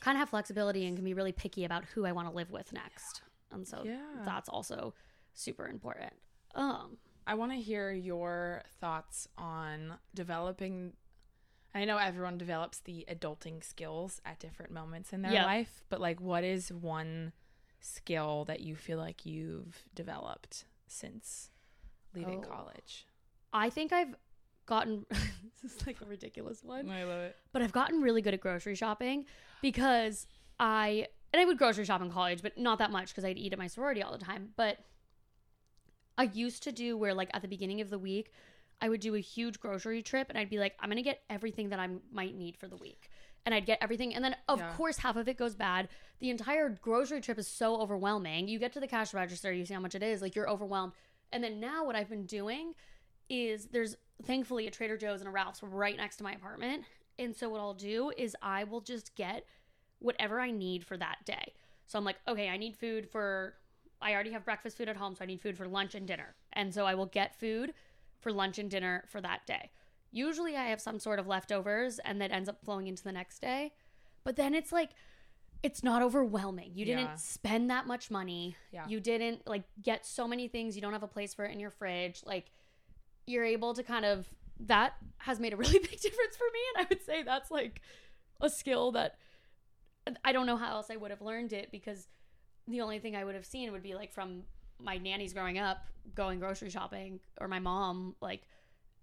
kind 0.00 0.16
of 0.16 0.20
have 0.20 0.28
flexibility 0.28 0.86
and 0.86 0.96
can 0.96 1.04
be 1.04 1.14
really 1.14 1.32
picky 1.32 1.64
about 1.64 1.86
who 1.94 2.04
I 2.04 2.12
want 2.12 2.28
to 2.28 2.34
live 2.34 2.50
with 2.50 2.72
next. 2.74 3.22
And 3.50 3.66
so 3.66 3.84
Yeah. 3.84 4.22
that's 4.24 4.50
also 4.50 4.92
super 5.32 5.66
important. 5.66 6.12
Um, 6.54 6.98
I 7.26 7.34
want 7.34 7.52
to 7.52 7.58
hear 7.58 7.90
your 7.90 8.62
thoughts 8.80 9.28
on 9.38 9.94
developing. 10.14 10.92
I 11.74 11.86
know 11.86 11.96
everyone 11.96 12.36
develops 12.36 12.80
the 12.80 13.06
adulting 13.10 13.64
skills 13.64 14.20
at 14.26 14.40
different 14.40 14.72
moments 14.72 15.14
in 15.14 15.22
their 15.22 15.32
Yeah. 15.32 15.44
life, 15.44 15.82
but 15.88 16.02
like, 16.02 16.20
what 16.20 16.44
is 16.44 16.70
one 16.70 17.32
skill 17.82 18.44
that 18.46 18.60
you 18.60 18.74
feel 18.76 18.98
like 18.98 19.26
you've 19.26 19.82
developed 19.94 20.64
since 20.86 21.50
leaving 22.14 22.44
Oh. 22.44 22.48
college? 22.48 23.06
I 23.52 23.68
think 23.70 23.92
I've 23.92 24.14
gotten 24.66 25.04
this 25.62 25.74
is 25.76 25.86
like 25.86 26.00
a 26.00 26.04
ridiculous 26.06 26.62
one. 26.64 26.88
I 26.88 27.04
love 27.04 27.20
it. 27.20 27.36
but 27.52 27.60
I've 27.62 27.72
gotten 27.72 28.00
really 28.00 28.22
good 28.22 28.32
at 28.34 28.40
grocery 28.40 28.74
shopping 28.74 29.26
because 29.60 30.26
I 30.58 31.08
and 31.32 31.40
I 31.40 31.44
would 31.44 31.58
grocery 31.58 31.84
shop 31.84 32.00
in 32.02 32.10
college, 32.10 32.42
but 32.42 32.56
not 32.58 32.78
that 32.78 32.90
much 32.90 33.08
because 33.08 33.24
I'd 33.24 33.38
eat 33.38 33.52
at 33.52 33.58
my 33.58 33.66
sorority 33.66 34.02
all 34.02 34.12
the 34.12 34.24
time. 34.24 34.50
But 34.56 34.78
I 36.18 36.24
used 36.24 36.62
to 36.64 36.72
do 36.72 36.96
where 36.96 37.14
like 37.14 37.30
at 37.34 37.42
the 37.42 37.48
beginning 37.48 37.80
of 37.80 37.90
the 37.90 37.98
week, 37.98 38.32
I 38.80 38.88
would 38.88 39.00
do 39.00 39.14
a 39.14 39.20
huge 39.20 39.58
grocery 39.60 40.02
trip 40.02 40.28
and 40.28 40.38
I'd 40.38 40.50
be 40.50 40.58
like, 40.58 40.74
I'm 40.80 40.88
gonna 40.90 41.02
get 41.02 41.22
everything 41.30 41.70
that 41.70 41.78
I 41.80 41.88
might 42.12 42.34
need 42.36 42.56
for 42.56 42.68
the 42.68 42.76
week. 42.76 43.08
And 43.44 43.54
I'd 43.54 43.66
get 43.66 43.78
everything, 43.80 44.14
and 44.14 44.24
then 44.24 44.36
of 44.48 44.60
Yeah. 44.60 44.72
course 44.76 44.98
half 44.98 45.16
of 45.16 45.28
it 45.28 45.36
goes 45.36 45.56
bad. 45.56 45.88
The 46.20 46.30
entire 46.30 46.68
grocery 46.68 47.20
trip 47.20 47.38
is 47.38 47.48
so 47.48 47.80
overwhelming. 47.80 48.46
You 48.46 48.60
get 48.60 48.72
to 48.74 48.80
the 48.80 48.86
cash 48.86 49.12
register, 49.12 49.52
you 49.52 49.64
see 49.64 49.74
how 49.74 49.80
much 49.80 49.96
it 49.96 50.02
is, 50.02 50.22
like 50.22 50.36
you're 50.36 50.48
overwhelmed. 50.48 50.92
And 51.32 51.42
then 51.42 51.58
now 51.58 51.84
what 51.84 51.96
I've 51.96 52.08
been 52.08 52.26
doing 52.26 52.74
is 53.28 53.66
there's 53.66 53.96
thankfully 54.24 54.66
a 54.66 54.70
Trader 54.70 54.96
Joe's 54.96 55.20
and 55.20 55.28
a 55.28 55.32
Ralph's 55.32 55.62
right 55.62 55.96
next 55.96 56.16
to 56.16 56.24
my 56.24 56.32
apartment. 56.32 56.84
And 57.18 57.34
so 57.34 57.48
what 57.48 57.60
I'll 57.60 57.74
do 57.74 58.12
is 58.16 58.36
I 58.42 58.64
will 58.64 58.80
just 58.80 59.14
get 59.16 59.44
whatever 59.98 60.40
I 60.40 60.50
need 60.50 60.84
for 60.84 60.96
that 60.96 61.24
day. 61.24 61.54
So 61.86 61.98
I'm 61.98 62.04
like, 62.04 62.18
okay, 62.28 62.48
I 62.48 62.56
need 62.56 62.76
food 62.76 63.10
for 63.10 63.54
I 64.00 64.14
already 64.14 64.32
have 64.32 64.44
breakfast 64.44 64.76
food 64.76 64.88
at 64.88 64.96
home, 64.96 65.14
so 65.14 65.22
I 65.22 65.26
need 65.26 65.40
food 65.40 65.56
for 65.56 65.68
lunch 65.68 65.94
and 65.94 66.06
dinner. 66.06 66.34
And 66.52 66.74
so 66.74 66.84
I 66.84 66.94
will 66.94 67.06
get 67.06 67.38
food 67.38 67.72
for 68.20 68.32
lunch 68.32 68.58
and 68.58 68.68
dinner 68.70 69.04
for 69.08 69.20
that 69.20 69.46
day. 69.46 69.70
Usually 70.12 70.56
I 70.56 70.64
have 70.66 70.80
some 70.80 70.98
sort 71.00 71.18
of 71.18 71.26
leftovers 71.26 71.98
and 72.00 72.20
that 72.20 72.30
ends 72.30 72.48
up 72.48 72.62
flowing 72.64 72.86
into 72.86 73.02
the 73.02 73.12
next 73.12 73.40
day. 73.40 73.72
But 74.24 74.36
then 74.36 74.54
it's 74.54 74.70
like 74.70 74.90
it's 75.62 75.82
not 75.84 76.02
overwhelming. 76.02 76.72
You 76.74 76.84
didn't 76.84 77.06
Yeah. 77.06 77.14
spend 77.14 77.70
that 77.70 77.86
much 77.86 78.10
money. 78.10 78.56
Yeah. 78.72 78.86
You 78.88 79.00
didn't 79.00 79.46
like 79.48 79.62
get 79.80 80.04
so 80.04 80.26
many 80.28 80.48
things. 80.48 80.74
You 80.76 80.82
don't 80.82 80.92
have 80.92 81.02
a 81.04 81.08
place 81.08 81.34
for 81.34 81.44
it 81.44 81.52
in 81.52 81.60
your 81.60 81.70
fridge. 81.70 82.22
Like 82.26 82.50
you're 83.26 83.44
able 83.44 83.72
to 83.74 83.82
kind 83.82 84.04
of 84.04 84.28
that 84.60 84.94
has 85.18 85.40
made 85.40 85.52
a 85.52 85.56
really 85.56 85.78
big 85.78 86.00
difference 86.00 86.36
for 86.36 86.44
me 86.52 86.60
and 86.76 86.84
I 86.84 86.86
would 86.88 87.02
say 87.04 87.22
that's 87.22 87.50
like 87.50 87.80
a 88.40 88.50
skill 88.50 88.92
that 88.92 89.16
I 90.24 90.32
don't 90.32 90.46
know 90.46 90.56
how 90.56 90.72
else 90.72 90.88
I 90.90 90.96
would 90.96 91.10
have 91.12 91.22
learned 91.22 91.52
it 91.52 91.70
because 91.70 92.08
the 92.68 92.80
only 92.80 92.98
thing 92.98 93.14
I 93.16 93.24
would 93.24 93.34
have 93.36 93.46
seen 93.46 93.70
would 93.72 93.82
be 93.82 93.94
like 93.94 94.12
from 94.12 94.42
my 94.80 94.98
nannies 94.98 95.32
growing 95.32 95.58
up 95.58 95.78
going 96.14 96.40
grocery 96.40 96.70
shopping 96.70 97.20
or 97.40 97.46
my 97.46 97.60
mom 97.60 98.16
like 98.20 98.42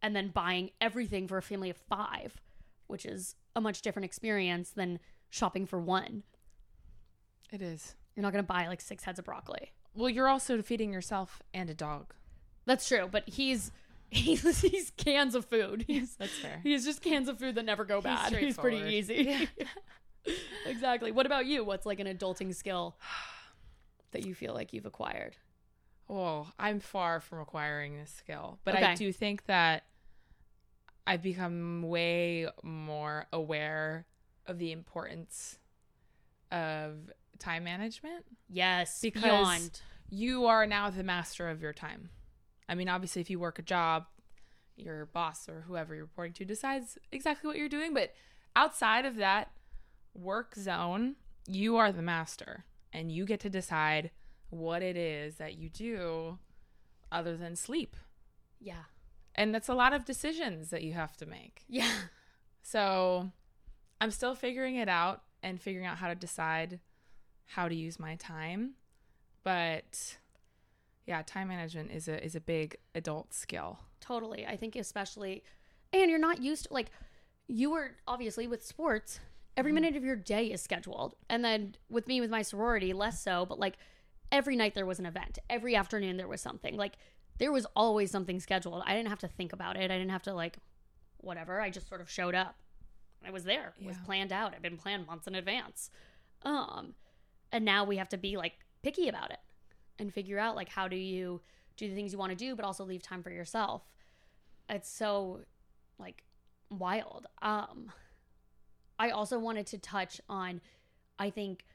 and 0.02 0.16
then 0.16 0.30
buying 0.30 0.72
everything 0.80 1.28
for 1.28 1.38
a 1.38 1.42
family 1.42 1.70
of 1.70 1.78
5 1.78 2.42
which 2.90 3.06
is 3.06 3.36
a 3.56 3.62
much 3.62 3.84
different 3.84 4.06
experience 4.06 4.72
than 4.72 5.00
shopping 5.30 5.66
for 5.68 5.80
one. 5.80 6.24
It 7.52 7.62
is. 7.62 7.96
You're 8.16 8.24
not 8.24 8.34
going 8.34 8.44
to 8.44 8.48
buy 8.48 8.68
like 8.68 8.82
six 8.82 9.04
heads 9.04 9.20
of 9.20 9.26
broccoli. 9.26 9.72
Well, 9.94 10.10
you're 10.10 10.28
also 10.28 10.62
feeding 10.64 10.92
yourself 10.92 11.44
and 11.54 11.70
a 11.70 11.76
dog. 11.76 12.14
That's 12.66 12.88
true, 12.88 13.08
but 13.10 13.30
he's 13.30 13.72
he's 14.10 14.62
he's 14.62 14.92
cans 14.98 15.36
of 15.36 15.46
food. 15.46 15.86
He's 15.88 16.16
That's 16.16 16.38
fair. 16.40 16.60
he's 16.64 16.84
just 16.84 17.02
cans 17.02 17.30
of 17.30 17.38
food 17.38 17.56
that 17.56 17.66
never 17.66 17.86
go 17.86 17.98
He's 17.98 18.04
bad. 18.04 18.34
He's, 18.34 18.58
pretty 18.58 18.96
easy. 18.96 19.48
exactly. 20.66 21.12
What 21.12 21.28
about 21.28 21.46
you? 21.46 21.64
What's 21.64 21.86
like 21.86 22.00
an 22.00 22.08
adulting 22.08 22.56
skill 22.56 22.98
that 24.12 24.26
you 24.26 24.34
feel 24.34 24.56
like 24.56 24.74
you've 24.74 24.88
acquired? 24.88 25.38
Oh, 26.10 26.48
I'm 26.58 26.80
far 26.80 27.20
from 27.20 27.40
acquiring 27.40 27.98
this 27.98 28.12
skill, 28.12 28.60
but 28.64 28.76
I 28.76 28.96
do 28.96 29.12
think 29.14 29.46
that 29.46 29.84
I've 31.06 31.22
become 31.22 31.84
way 31.84 32.48
more 32.64 33.28
aware 33.32 34.08
of 34.48 34.58
the 34.58 34.72
importance 34.72 35.60
of 36.52 37.12
time 37.38 37.64
management. 37.64 38.26
Yes, 38.48 39.00
Because- 39.02 39.24
beyond. 39.24 39.82
You 40.12 40.48
are 40.48 40.66
now 40.66 40.90
the 40.90 41.04
master 41.04 41.50
of 41.50 41.62
your 41.62 41.74
time. 41.74 42.10
I 42.68 42.74
mean, 42.74 42.90
obviously, 42.90 43.22
if 43.22 43.30
you 43.30 43.40
work 43.40 43.60
a 43.60 43.62
job, 43.62 44.08
your 44.76 45.06
boss 45.06 45.48
or 45.48 45.62
whoever 45.62 45.94
you're 45.94 46.06
reporting 46.06 46.34
to 46.34 46.46
decides 46.46 46.98
exactly 47.12 47.48
what 47.48 47.58
you're 47.58 47.70
doing, 47.70 47.94
but 47.94 48.14
outside 48.56 49.06
of 49.06 49.18
that 49.18 49.52
work 50.16 50.56
zone, 50.56 51.16
you 51.48 51.78
are 51.78 51.92
the 51.92 52.02
master 52.02 52.66
and 52.92 53.12
you 53.12 53.26
get 53.26 53.40
to 53.42 53.50
decide 53.52 54.10
what 54.50 54.82
it 54.82 54.98
is 54.98 55.36
that 55.36 55.58
you 55.58 55.70
do 55.70 56.38
other 57.12 57.36
than 57.36 57.56
sleep. 57.56 57.96
Yeah. 58.60 58.84
And 59.36 59.54
that's 59.54 59.70
a 59.70 59.74
lot 59.74 59.94
of 59.94 60.06
decisions 60.06 60.70
that 60.70 60.84
you 60.84 60.94
have 60.94 61.16
to 61.18 61.26
make. 61.26 61.64
Yeah. 61.68 61.92
So 62.62 63.32
I'm 64.02 64.12
still 64.12 64.36
figuring 64.36 64.76
it 64.76 64.90
out 64.90 65.24
and 65.42 65.60
figuring 65.60 65.88
out 65.88 65.98
how 65.98 66.08
to 66.08 66.16
decide 66.16 66.80
how 67.46 67.68
to 67.68 67.76
use 67.76 68.00
my 68.00 68.16
time. 68.16 68.74
But 69.44 70.18
yeah, 71.08 71.24
time 71.26 71.48
management 71.48 71.92
is 71.92 72.08
a 72.08 72.24
is 72.24 72.36
a 72.36 72.42
big 72.42 72.78
adult 72.94 73.34
skill. 73.34 73.80
Totally. 74.00 74.46
I 74.46 74.56
think 74.56 74.76
especially 74.76 75.44
and 75.92 76.10
you're 76.10 76.20
not 76.20 76.42
used 76.42 76.66
to 76.66 76.74
like 76.74 76.92
you 77.48 77.72
were 77.72 77.96
obviously 78.08 78.46
with 78.48 78.64
sports, 78.64 79.20
every 79.58 79.72
mm-hmm. 79.72 79.82
minute 79.82 79.96
of 79.98 80.04
your 80.04 80.16
day 80.16 80.48
is 80.48 80.62
scheduled. 80.62 81.16
And 81.30 81.44
then 81.44 81.76
with 81.90 82.08
me 82.08 82.22
with 82.22 82.30
my 82.30 82.44
sorority, 82.44 82.94
less 82.94 83.24
so, 83.24 83.46
but 83.46 83.60
like 83.60 83.78
every 84.32 84.56
night 84.56 84.76
there 84.76 84.86
was 84.86 85.00
an 85.00 85.06
event. 85.06 85.40
Every 85.50 85.76
afternoon 85.76 86.18
there 86.18 86.28
was 86.28 86.42
something. 86.42 86.76
Like 86.76 86.94
there 87.38 87.52
was 87.52 87.66
always 87.76 88.12
something 88.12 88.40
scheduled. 88.40 88.84
I 88.86 88.96
didn't 88.96 89.10
have 89.10 89.20
to 89.20 89.28
think 89.28 89.54
about 89.54 89.76
it. 89.78 89.92
I 89.92 89.98
didn't 89.98 90.10
have 90.10 90.24
to 90.24 90.34
like 90.34 90.58
whatever. 91.18 91.62
I 91.62 91.70
just 91.70 91.88
sort 91.88 92.02
of 92.02 92.10
showed 92.10 92.36
up. 92.36 92.56
I 93.26 93.32
was 93.32 93.44
there. 93.44 93.74
It 93.80 93.86
was 93.86 93.98
planned 94.06 94.32
out. 94.32 94.52
It'd 94.52 94.62
been 94.62 94.78
planned 94.78 95.06
months 95.08 95.28
in 95.28 95.36
advance. 95.36 95.90
Um 96.44 96.94
and 97.52 97.66
now 97.66 97.84
we 97.84 97.98
have 97.98 98.10
to 98.10 98.18
be 98.18 98.38
like 98.38 98.54
picky 98.84 99.10
about 99.10 99.32
it 99.32 99.40
and 99.98 100.14
figure 100.14 100.40
out 100.40 100.56
like 100.56 100.70
how 100.70 100.88
do 100.88 100.96
you 100.96 101.42
do 101.78 101.88
the 101.88 101.96
things 101.96 102.12
you 102.12 102.20
want 102.20 102.32
to 102.32 102.36
do 102.36 102.56
but 102.56 102.66
also 102.66 102.84
leave 102.84 103.02
time 103.02 103.24
for 103.24 103.32
yourself 103.32 103.82
it's 104.70 104.90
so 104.90 105.42
like 105.98 106.24
wild 106.70 107.26
um 107.42 107.92
i 108.98 109.10
also 109.10 109.38
wanted 109.40 109.66
to 109.66 109.78
touch 109.78 110.22
on 110.30 110.62
i 111.18 111.30
think 111.30 111.66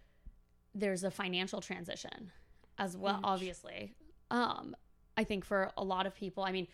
there's 0.74 1.04
a 1.04 1.10
financial 1.10 1.60
transition 1.60 2.30
as 2.78 2.96
well 2.96 3.14
Huge. 3.14 3.24
obviously 3.24 3.94
um 4.30 4.74
i 5.16 5.24
think 5.24 5.44
for 5.44 5.70
a 5.76 5.84
lot 5.84 6.06
of 6.06 6.14
people 6.14 6.42
i 6.44 6.52
mean 6.52 6.66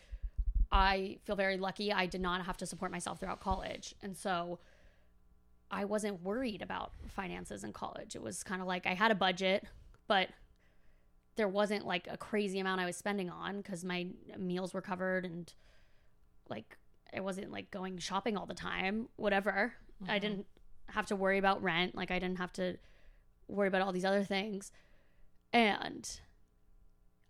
i 0.73 1.19
feel 1.25 1.37
very 1.37 1.57
lucky 1.57 1.93
i 1.93 2.07
did 2.07 2.21
not 2.21 2.45
have 2.45 2.57
to 2.59 2.67
support 2.67 2.91
myself 2.91 3.21
throughout 3.21 3.41
college 3.41 3.95
and 4.03 4.17
so 4.17 4.59
i 5.71 5.85
wasn't 5.85 6.23
worried 6.23 6.63
about 6.63 6.93
finances 7.09 7.65
in 7.65 7.73
college 7.73 8.15
it 8.17 8.23
was 8.23 8.43
kind 8.43 8.61
of 8.63 8.69
like 8.69 8.87
i 8.87 8.95
had 8.95 9.11
a 9.11 9.15
budget 9.15 9.65
but 10.07 10.29
there 11.37 11.49
wasn't 11.49 11.87
like 11.87 12.07
a 12.11 12.19
crazy 12.19 12.59
amount 12.59 12.81
I 12.81 12.85
was 12.87 12.97
spending 12.97 13.31
on 13.31 13.59
because 13.59 13.83
my 13.83 14.09
meals 14.37 14.75
were 14.75 14.83
covered 14.83 15.25
and 15.25 15.51
like 16.51 16.77
I 17.17 17.21
wasn't 17.21 17.51
like 17.51 17.71
going 17.71 17.97
shopping 17.99 18.37
all 18.37 18.45
the 18.45 18.53
time, 18.55 19.09
whatever. 19.17 19.73
I 20.07 20.19
Mhm. 20.19 20.21
didn't 20.21 20.47
have 20.89 21.07
to 21.07 21.17
worry 21.17 21.39
about 21.39 21.63
rent. 21.63 21.95
Like 21.95 22.11
I 22.11 22.19
didn't 22.19 22.39
have 22.39 22.53
to 22.55 22.77
worry 23.49 23.69
about 23.69 23.81
all 23.81 23.93
these 23.93 24.05
other 24.05 24.25
things. 24.25 24.71
And 25.53 26.09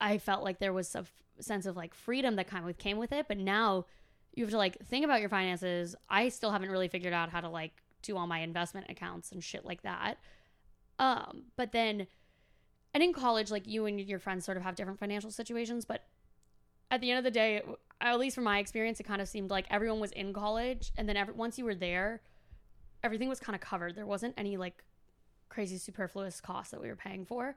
I 0.01 0.19
felt 0.19 0.45
like 0.45 0.59
there 0.59 0.73
was 0.73 0.95
a 0.95 1.01
f- 1.01 1.13
sense 1.41 1.67
of 1.67 1.77
like 1.77 1.95
freedom 1.95 2.37
that 2.37 2.49
kind 2.49 2.69
of 2.69 2.79
came 2.79 2.99
with 2.99 3.13
it. 3.13 3.27
But 3.29 3.39
now 3.39 3.87
you 4.35 4.45
have 4.45 4.51
to 4.51 4.59
like 4.59 4.79
think 4.87 5.05
about 5.05 5.21
your 5.21 5.31
finances. 5.31 5.97
I 6.09 6.29
still 6.29 6.51
haven't 6.51 6.71
really 6.71 6.89
figured 6.89 7.13
out 7.13 7.31
how 7.31 7.41
to 7.41 7.49
like 7.49 7.73
do 8.03 8.17
all 8.17 8.27
my 8.27 8.41
investment 8.41 8.87
accounts 8.89 9.33
and 9.33 9.43
shit 9.43 9.65
like 9.65 9.83
that. 9.83 10.19
Um, 10.99 11.45
but 11.57 11.73
then 11.73 12.07
and 12.93 13.03
in 13.03 13.13
college, 13.13 13.51
like 13.51 13.67
you 13.67 13.87
and 13.87 14.01
your 14.01 14.19
friends 14.19 14.45
sort 14.45 14.57
of 14.57 14.63
have 14.63 14.75
different 14.75 14.99
financial 14.99 15.31
situations, 15.31 15.85
but 15.85 16.05
at 16.91 17.01
the 17.01 17.11
end 17.11 17.19
of 17.19 17.25
the 17.25 17.31
day, 17.31 17.63
at 18.01 18.19
least 18.19 18.35
from 18.35 18.45
my 18.45 18.59
experience, 18.59 18.99
it 18.99 19.05
kind 19.05 19.23
of 19.23 19.29
seemed 19.29 19.51
like 19.51 19.67
everyone 19.71 20.01
was 20.01 20.11
in 20.13 20.33
college, 20.33 20.91
and 20.97 21.09
then 21.09 21.17
every, 21.17 21.35
once 21.35 21.57
you 21.57 21.65
were 21.65 21.75
there, 21.75 22.21
everything 23.05 23.29
was 23.29 23.39
kind 23.39 23.55
of 23.55 23.61
covered. 23.61 23.95
There 23.95 24.07
wasn't 24.07 24.35
any 24.37 24.57
like 24.57 24.83
crazy 25.49 25.79
superfluous 25.79 26.41
costs 26.41 26.73
that 26.73 26.81
we 26.81 26.89
were 26.89 26.97
paying 26.97 27.25
for, 27.25 27.57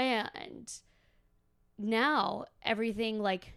and 0.00 0.72
now 1.78 2.44
everything 2.62 3.20
like 3.20 3.54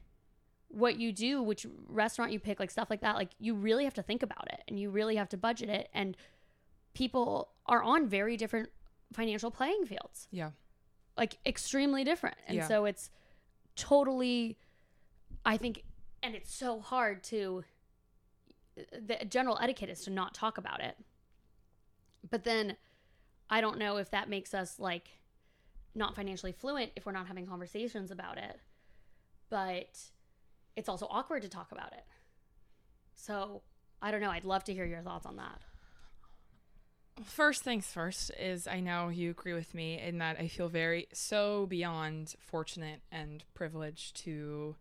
what 0.70 0.98
you 0.98 1.12
do, 1.12 1.42
which 1.42 1.66
restaurant 1.88 2.32
you 2.32 2.40
pick, 2.40 2.60
like 2.60 2.72
stuff 2.72 2.90
like 2.90 3.02
that, 3.02 3.16
like 3.16 3.32
you 3.40 3.54
really 3.54 3.84
have 3.84 3.94
to 3.94 4.02
think 4.02 4.24
about 4.24 4.48
it 4.52 4.62
and 4.68 4.80
you 4.80 4.90
really 4.90 5.16
have 5.18 5.30
to 5.30 5.38
budget 5.38 5.70
it. 5.70 5.90
And 5.94 6.18
people 6.94 7.50
are 7.66 7.84
on 7.84 8.08
very 8.08 8.38
different 8.38 8.70
financial 9.12 9.52
playing 9.52 9.86
fields. 9.86 10.28
Yeah. 10.32 10.52
Like 11.16 11.38
extremely 11.46 12.04
different. 12.04 12.38
And 12.48 12.58
Yeah. 12.58 12.68
so 12.68 12.86
it's 12.86 13.12
totally, 13.76 14.58
I 15.46 15.58
think, 15.58 15.84
and 16.24 16.34
it's 16.34 16.54
so 16.54 16.80
hard 16.80 17.24
to, 17.26 17.64
the 18.76 19.24
general 19.30 19.60
etiquette 19.62 19.90
is 19.90 20.02
to 20.06 20.10
not 20.10 20.34
talk 20.34 20.58
about 20.58 20.82
it. 20.82 20.98
But 22.28 22.44
then 22.44 22.78
I 23.50 23.62
don't 23.62 23.78
know 23.78 23.98
if 23.98 24.10
that 24.10 24.30
makes 24.30 24.54
us 24.56 24.80
like 24.80 25.20
not 25.96 26.16
financially 26.16 26.52
fluent 26.52 26.92
if 26.96 27.06
we're 27.06 27.12
not 27.12 27.28
having 27.28 27.46
conversations 27.46 28.12
about 28.12 28.38
it. 28.38 28.60
But 29.50 30.00
it's 30.76 30.90
also 30.90 31.08
awkward 31.10 31.44
to 31.44 31.50
talk 31.50 31.72
about 31.72 31.94
it. 31.94 32.04
So 33.16 33.62
I 34.02 34.12
don't 34.12 34.22
know. 34.22 34.32
I'd 34.32 34.46
love 34.46 34.64
to 34.66 34.74
hear 34.74 34.86
your 34.86 35.02
thoughts 35.02 35.26
on 35.26 35.36
that. 35.38 35.60
First 37.24 37.62
things 37.64 37.86
first 37.86 38.32
is 38.40 38.68
I 38.68 38.80
know 38.80 39.10
you 39.10 39.30
agree 39.30 39.54
with 39.54 39.76
me 39.76 40.00
in 40.00 40.18
that 40.18 40.38
I 40.40 40.48
feel 40.48 40.68
very 40.68 41.08
so 41.14 41.68
beyond 41.68 42.34
fortunate 42.40 43.02
and 43.12 43.44
privileged 43.54 44.16
to 44.24 44.76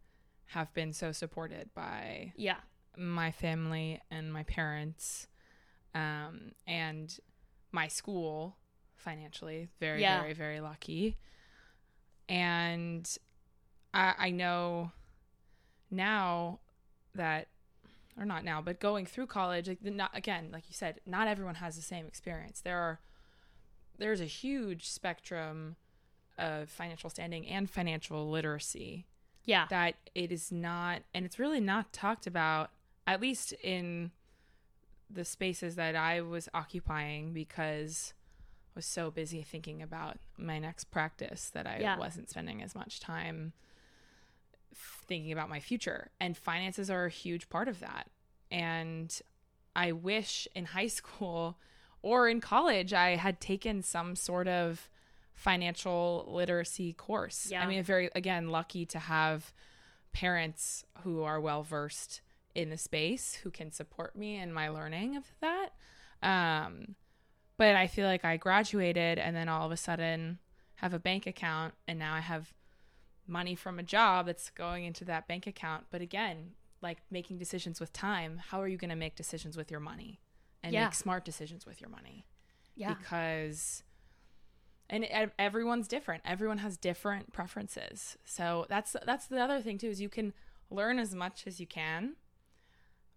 have 0.47 0.73
been 0.73 0.95
so 0.95 1.13
supported 1.13 1.69
by 1.75 2.33
Yeah. 2.37 2.57
my 2.97 3.31
family 3.33 4.01
and 4.11 4.33
my 4.33 4.45
parents 4.45 5.29
um, 5.95 6.53
and 6.67 7.15
my 7.71 7.87
school 7.89 8.57
financially 9.03 9.69
very 9.81 10.01
Yeah. 10.01 10.21
very 10.21 10.33
very 10.33 10.61
lucky 10.61 11.17
and 12.29 13.09
I, 13.93 14.15
I 14.19 14.31
know 14.31 14.93
now 15.91 16.61
that 17.15 17.49
or 18.19 18.25
not 18.25 18.45
now 18.45 18.61
but 18.63 18.81
going 18.81 19.07
through 19.07 19.27
college 19.27 19.69
like 19.69 19.83
not 19.85 20.11
again 20.17 20.49
like 20.53 20.65
you 20.69 20.75
said 20.75 21.01
not 21.07 21.29
everyone 21.29 21.57
has 21.57 21.77
the 21.77 21.83
same 21.83 22.07
experience 22.07 22.61
there 22.61 22.79
are 22.79 23.01
there's 23.99 24.21
a 24.21 24.25
huge 24.27 24.89
spectrum 24.89 25.77
of 26.39 26.69
financial 26.71 27.11
standing 27.11 27.47
and 27.47 27.69
financial 27.71 28.31
literacy 28.31 29.07
Yeah. 29.45 29.67
that 29.71 29.97
it 30.15 30.33
is 30.33 30.51
not 30.51 31.03
and 31.13 31.27
it's 31.27 31.39
really 31.39 31.61
not 31.61 31.93
talked 31.93 32.27
about 32.27 32.71
at 33.07 33.21
least 33.21 33.53
in 33.63 34.13
the 35.11 35.25
spaces 35.27 35.75
that 35.75 35.95
I 35.95 36.23
was 36.23 36.49
occupying 36.55 37.35
because 37.35 38.15
was 38.75 38.87
so 38.87 39.11
busy 39.11 39.43
thinking 39.43 39.83
about 39.83 40.19
my 40.39 40.59
next 40.59 40.85
practice 40.91 41.51
that 41.51 41.67
I 41.67 41.79
Yeah. 41.81 41.99
wasn't 41.99 42.29
spending 42.31 42.63
as 42.63 42.75
much 42.75 43.01
time 43.01 43.53
thinking 44.75 45.33
about 45.33 45.51
my 45.51 45.61
future 45.61 46.11
and 46.19 46.37
finances 46.37 46.91
are 46.91 47.05
a 47.05 47.11
huge 47.11 47.49
part 47.51 47.69
of 47.69 47.81
that 47.81 48.09
and 48.51 49.21
I 49.77 49.93
wish 49.93 50.49
in 50.55 50.67
high 50.67 50.87
school 51.01 51.59
or 52.01 52.29
in 52.29 52.41
college 52.41 52.93
I 52.95 53.17
had 53.17 53.41
taken 53.41 53.83
some 53.83 54.17
sort 54.17 54.49
of 54.49 54.89
financial 55.35 56.27
literacy 56.29 56.93
course. 56.93 57.49
Yeah. 57.51 57.63
I 57.63 57.67
mean, 57.67 57.83
very 57.83 58.11
again 58.15 58.49
lucky 58.49 58.85
to 58.87 58.99
have 58.99 59.53
parents 60.13 60.85
who 61.03 61.23
are 61.23 61.41
well 61.41 61.63
versed 61.63 62.21
in 62.55 62.69
the 62.71 62.77
space 62.77 63.35
who 63.43 63.51
can 63.51 63.71
support 63.71 64.15
me 64.15 64.37
in 64.37 64.53
my 64.53 64.69
learning 64.69 65.17
of 65.17 65.25
that. 65.41 65.71
Um, 66.23 66.97
but 67.63 67.77
I 67.77 67.87
feel 67.87 68.09
like 68.09 68.25
I 68.25 68.37
graduated 68.39 69.21
and 69.21 69.37
then 69.37 69.49
all 69.49 69.65
of 69.65 69.71
a 69.71 69.77
sudden 69.77 70.41
have 70.77 70.93
a 70.93 70.99
bank 70.99 71.29
account 71.29 71.75
and 71.87 71.97
now 71.97 72.13
I 72.13 72.19
have 72.19 72.53
money 73.25 73.55
from 73.55 73.79
a 73.79 73.85
job 73.85 74.27
that's 74.27 74.51
going 74.51 74.85
into 74.85 75.05
that 75.05 75.29
bank 75.29 75.47
account. 75.47 75.85
But 75.89 76.01
again, 76.01 76.55
like 76.81 76.99
making 77.09 77.39
decisions 77.39 77.79
with 77.79 77.93
time, 77.93 78.41
how 78.49 78.61
are 78.61 78.67
you 78.67 78.77
going 78.77 78.91
to 78.91 78.97
make 78.97 79.15
decisions 79.15 79.57
with 79.57 79.71
your 79.71 79.79
money 79.79 80.19
and 80.61 80.73
Yeah. 80.73 80.87
make 80.87 80.95
smart 80.95 81.25
decisions 81.25 81.65
with 81.65 81.81
your 81.81 81.89
money? 81.89 82.27
Yeah. 82.75 82.95
because 82.95 83.85
and 84.91 85.07
everyone's 85.39 85.87
different 85.87 86.23
everyone 86.25 86.59
has 86.59 86.77
different 86.77 87.33
preferences 87.33 88.17
so 88.25 88.67
that's 88.69 88.97
that's 89.07 89.27
the 89.29 89.41
other 89.41 89.61
thing 89.61 89.79
too 89.79 89.89
is 89.89 90.01
you 90.01 90.09
can 90.09 90.33
learn 90.71 90.99
as 90.99 91.15
much 91.15 91.47
as 91.47 91.61
you 91.61 91.67
can 91.67 92.17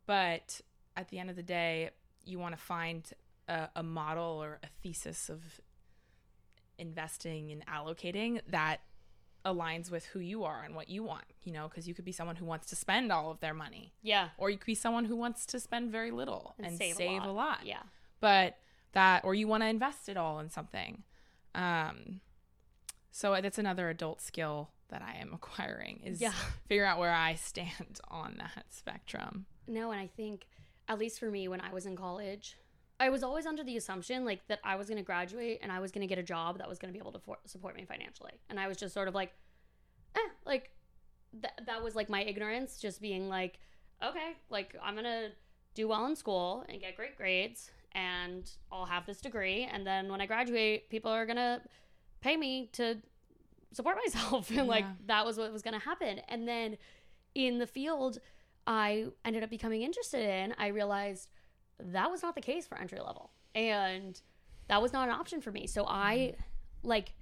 but 0.06 0.62
at 0.96 1.08
the 1.10 1.18
end 1.20 1.30
of 1.30 1.36
the 1.36 1.44
day 1.44 1.90
you 2.26 2.38
want 2.38 2.54
to 2.56 2.62
find 2.62 3.12
a, 3.48 3.70
a 3.76 3.84
model 3.84 4.42
or 4.44 4.60
a 4.64 4.68
thesis 4.82 5.30
of 5.30 5.42
investing 6.78 7.52
and 7.52 7.66
allocating 7.68 8.42
that 8.50 8.82
aligns 9.46 9.92
with 9.92 10.06
who 10.08 10.20
you 10.20 10.44
are 10.44 10.64
and 10.64 10.76
what 10.76 10.90
you 10.90 11.04
want 11.04 11.24
you 11.44 11.54
know 11.54 11.68
because 11.70 11.88
you 11.88 11.94
could 11.94 12.04
be 12.04 12.12
someone 12.12 12.36
who 12.36 12.46
wants 12.46 12.68
to 12.68 12.76
spend 12.76 13.12
all 13.12 13.30
of 13.30 13.40
their 13.40 13.54
money 13.54 13.94
Yeah. 14.02 14.30
or 14.38 14.50
you 14.50 14.58
could 14.58 14.66
be 14.66 14.76
someone 14.76 15.06
who 15.06 15.16
wants 15.16 15.46
to 15.48 15.60
spend 15.60 15.92
very 15.92 16.10
little 16.12 16.56
and, 16.60 16.76
save, 16.78 17.00
a 17.00 17.32
lot 17.32 17.60
Yeah. 17.64 17.84
but 18.20 18.58
that 18.94 19.24
or 19.24 19.36
you 19.36 19.48
want 19.48 19.62
to 19.62 19.68
invest 19.68 20.10
it 20.10 20.18
all 20.18 20.40
in 20.40 20.50
something 20.50 21.04
um 21.54 22.22
so 23.12 23.40
that's 23.40 23.60
another 23.60 23.90
adult 23.90 24.20
skill 24.20 24.72
that 24.90 25.04
i 25.04 25.14
am 25.22 25.32
acquiring 25.34 26.02
is 26.04 26.20
Yeah. 26.20 26.34
figure 26.68 26.86
out 26.86 26.98
where 27.00 27.14
i 27.14 27.36
stand 27.36 28.00
on 28.10 28.36
that 28.40 28.66
spectrum 28.72 29.46
No, 29.68 29.92
and 29.92 30.00
I 30.02 30.08
think, 30.08 30.48
at 30.88 30.98
least 31.00 31.20
for 31.20 31.30
me, 31.32 31.48
when 31.48 31.60
I 31.62 31.72
was 31.74 31.86
in 31.88 31.96
college, 31.96 32.56
I 33.00 33.10
was 33.10 33.24
always 33.24 33.46
under 33.46 33.64
the 33.64 33.76
assumption 33.78 34.24
like 34.26 34.48
that 34.48 34.60
I 34.64 34.76
was 34.78 34.88
going 34.88 34.98
to 34.98 35.04
graduate 35.04 35.60
and 35.62 35.72
I 35.72 35.80
was 35.80 35.92
going 35.92 36.02
to 36.02 36.08
get 36.08 36.18
a 36.18 36.24
job 36.24 36.58
that 36.60 36.70
was 36.70 36.80
going 36.80 36.94
to 36.94 36.98
be 36.98 37.02
able 37.02 37.12
to 37.14 37.20
for- 37.20 37.40
support 37.46 37.76
me 37.76 37.86
financially, 37.86 38.34
and 38.50 38.60
I 38.60 38.68
was 38.68 38.78
just 38.78 38.94
sort 38.94 39.08
of 39.08 39.14
like, 39.16 39.34
eh, 40.16 40.20
like 40.46 40.72
th- 41.34 41.54
that 41.66 41.84
was 41.84 41.96
like 41.96 42.10
my 42.10 42.22
ignorance, 42.24 42.80
just 42.80 43.02
being 43.02 43.28
like, 43.28 43.60
okay, 44.04 44.34
like 44.50 44.76
I'm 44.82 44.96
gonna 44.96 45.30
do 45.74 45.88
well 45.90 46.06
in 46.06 46.16
school 46.16 46.64
and 46.70 46.80
get 46.80 46.96
great 46.96 47.18
grades, 47.18 47.70
and 47.94 48.50
I'll 48.72 48.86
have 48.86 49.06
this 49.06 49.20
degree, 49.20 49.68
and 49.70 49.86
then 49.86 50.10
when 50.10 50.22
I 50.22 50.26
graduate, 50.26 50.90
people 50.90 51.12
are 51.12 51.26
gonna 51.26 51.62
pay 52.22 52.38
me 52.38 52.70
to 52.74 52.98
support 53.74 53.98
myself, 54.06 54.50
and 54.52 54.68
like 54.68 54.86
Yeah. 54.86 54.94
that 55.08 55.26
was 55.26 55.38
what 55.38 55.52
was 55.52 55.62
gonna 55.62 55.80
happen, 55.80 56.20
and 56.30 56.48
then 56.48 56.78
in 57.34 57.58
the 57.58 57.68
field 57.68 58.20
I 58.68 59.08
ended 59.26 59.44
up 59.44 59.50
becoming 59.50 59.82
interested 59.82 60.22
in, 60.28 60.56
I 60.58 60.68
realized 60.68 61.30
that 61.80 62.10
was 62.12 62.22
not 62.22 62.36
the 62.36 62.42
case 62.42 62.66
for 62.66 62.78
entry 62.78 63.00
level. 63.00 63.32
And 63.54 64.20
that 64.68 64.82
was 64.82 64.94
not 64.94 65.08
an 65.08 65.16
option 65.16 65.42
for 65.42 65.52
me. 65.52 65.68
So 65.68 65.86
I 65.88 66.36
mm. 66.36 66.44
like 66.84 67.14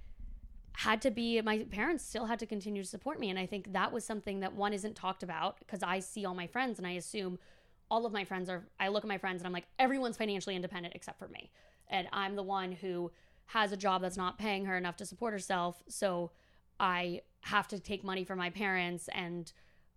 had 0.76 1.00
to 1.02 1.10
be 1.10 1.40
my 1.40 1.58
parents 1.70 2.04
still 2.04 2.26
had 2.26 2.38
to 2.40 2.46
continue 2.46 2.82
to 2.82 2.88
support 2.88 3.20
me 3.20 3.30
and 3.30 3.38
I 3.38 3.46
think 3.46 3.72
that 3.74 3.92
was 3.92 4.04
something 4.04 4.40
that 4.40 4.54
one 4.54 4.72
isn't 4.72 4.96
talked 4.96 5.22
about 5.22 5.56
because 5.60 5.84
I 5.84 6.00
see 6.00 6.24
all 6.24 6.34
my 6.34 6.48
friends 6.48 6.78
and 6.78 6.86
I 6.86 6.92
assume 6.92 7.38
all 7.88 8.06
of 8.06 8.12
my 8.12 8.24
friends 8.24 8.50
are 8.50 8.64
I 8.80 8.88
look 8.88 9.04
at 9.04 9.08
my 9.08 9.18
friends 9.18 9.40
and 9.40 9.46
I'm 9.46 9.52
like 9.52 9.68
everyone's 9.78 10.16
financially 10.16 10.56
independent 10.56 10.94
except 10.96 11.18
for 11.18 11.28
me. 11.28 11.50
And 11.88 12.08
I'm 12.12 12.34
the 12.34 12.42
one 12.42 12.72
who 12.72 13.12
has 13.46 13.70
a 13.70 13.76
job 13.76 14.02
that's 14.02 14.16
not 14.16 14.36
paying 14.36 14.64
her 14.64 14.76
enough 14.76 14.96
to 14.96 15.06
support 15.06 15.32
herself, 15.32 15.82
so 15.86 16.32
I 16.80 17.20
have 17.42 17.68
to 17.68 17.78
take 17.78 18.02
money 18.02 18.24
from 18.24 18.38
my 18.38 18.50
parents 18.50 19.08
and 19.12 19.52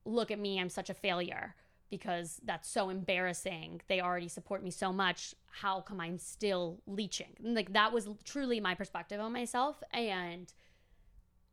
look 0.06 0.32
at 0.32 0.38
me, 0.38 0.60
I'm 0.60 0.70
such 0.70 0.90
a 0.90 0.94
failure 0.94 1.56
because 1.90 2.42
that's 2.44 2.70
so 2.70 2.90
embarrassing. 2.90 3.82
They 3.88 4.02
already 4.02 4.28
support 4.28 4.64
me 4.64 4.72
so 4.72 4.92
much. 4.92 5.34
How 5.52 5.82
come 5.82 6.00
I'm 6.00 6.18
still 6.18 6.82
leeching? 6.86 7.36
Like 7.42 7.74
that 7.74 7.94
was 7.94 8.10
truly 8.24 8.60
my 8.60 8.76
perspective 8.76 9.20
on 9.20 9.32
myself. 9.34 9.82
And 9.94 10.52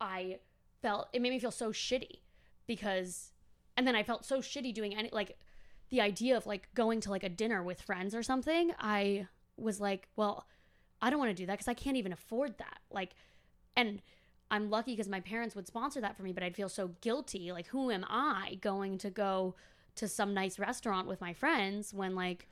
I 0.01 0.39
felt 0.81 1.07
it 1.13 1.21
made 1.21 1.31
me 1.31 1.39
feel 1.39 1.51
so 1.51 1.71
shitty 1.71 2.19
because, 2.67 3.31
and 3.77 3.87
then 3.87 3.95
I 3.95 4.03
felt 4.03 4.25
so 4.25 4.39
shitty 4.39 4.73
doing 4.73 4.95
any, 4.95 5.09
like 5.11 5.37
the 5.89 6.01
idea 6.01 6.35
of 6.35 6.45
like 6.45 6.67
going 6.73 6.99
to 7.01 7.09
like 7.09 7.23
a 7.23 7.29
dinner 7.29 7.63
with 7.63 7.81
friends 7.81 8.13
or 8.13 8.23
something. 8.23 8.71
I 8.79 9.27
was 9.57 9.79
like, 9.79 10.07
well, 10.15 10.45
I 11.01 11.09
don't 11.09 11.19
want 11.19 11.29
to 11.29 11.35
do 11.35 11.45
that 11.45 11.53
because 11.53 11.67
I 11.67 11.73
can't 11.73 11.97
even 11.97 12.11
afford 12.11 12.57
that. 12.57 12.79
Like, 12.91 13.11
and 13.75 14.01
I'm 14.51 14.69
lucky 14.69 14.91
because 14.91 15.07
my 15.07 15.21
parents 15.21 15.55
would 15.55 15.67
sponsor 15.67 16.01
that 16.01 16.17
for 16.17 16.23
me, 16.23 16.33
but 16.33 16.43
I'd 16.43 16.55
feel 16.55 16.69
so 16.69 16.91
guilty. 17.01 17.51
Like, 17.51 17.67
who 17.67 17.91
am 17.91 18.05
I 18.09 18.57
going 18.61 18.97
to 18.99 19.09
go 19.09 19.55
to 19.95 20.07
some 20.07 20.33
nice 20.33 20.59
restaurant 20.59 21.07
with 21.07 21.21
my 21.21 21.33
friends 21.33 21.93
when 21.93 22.15
like 22.15 22.47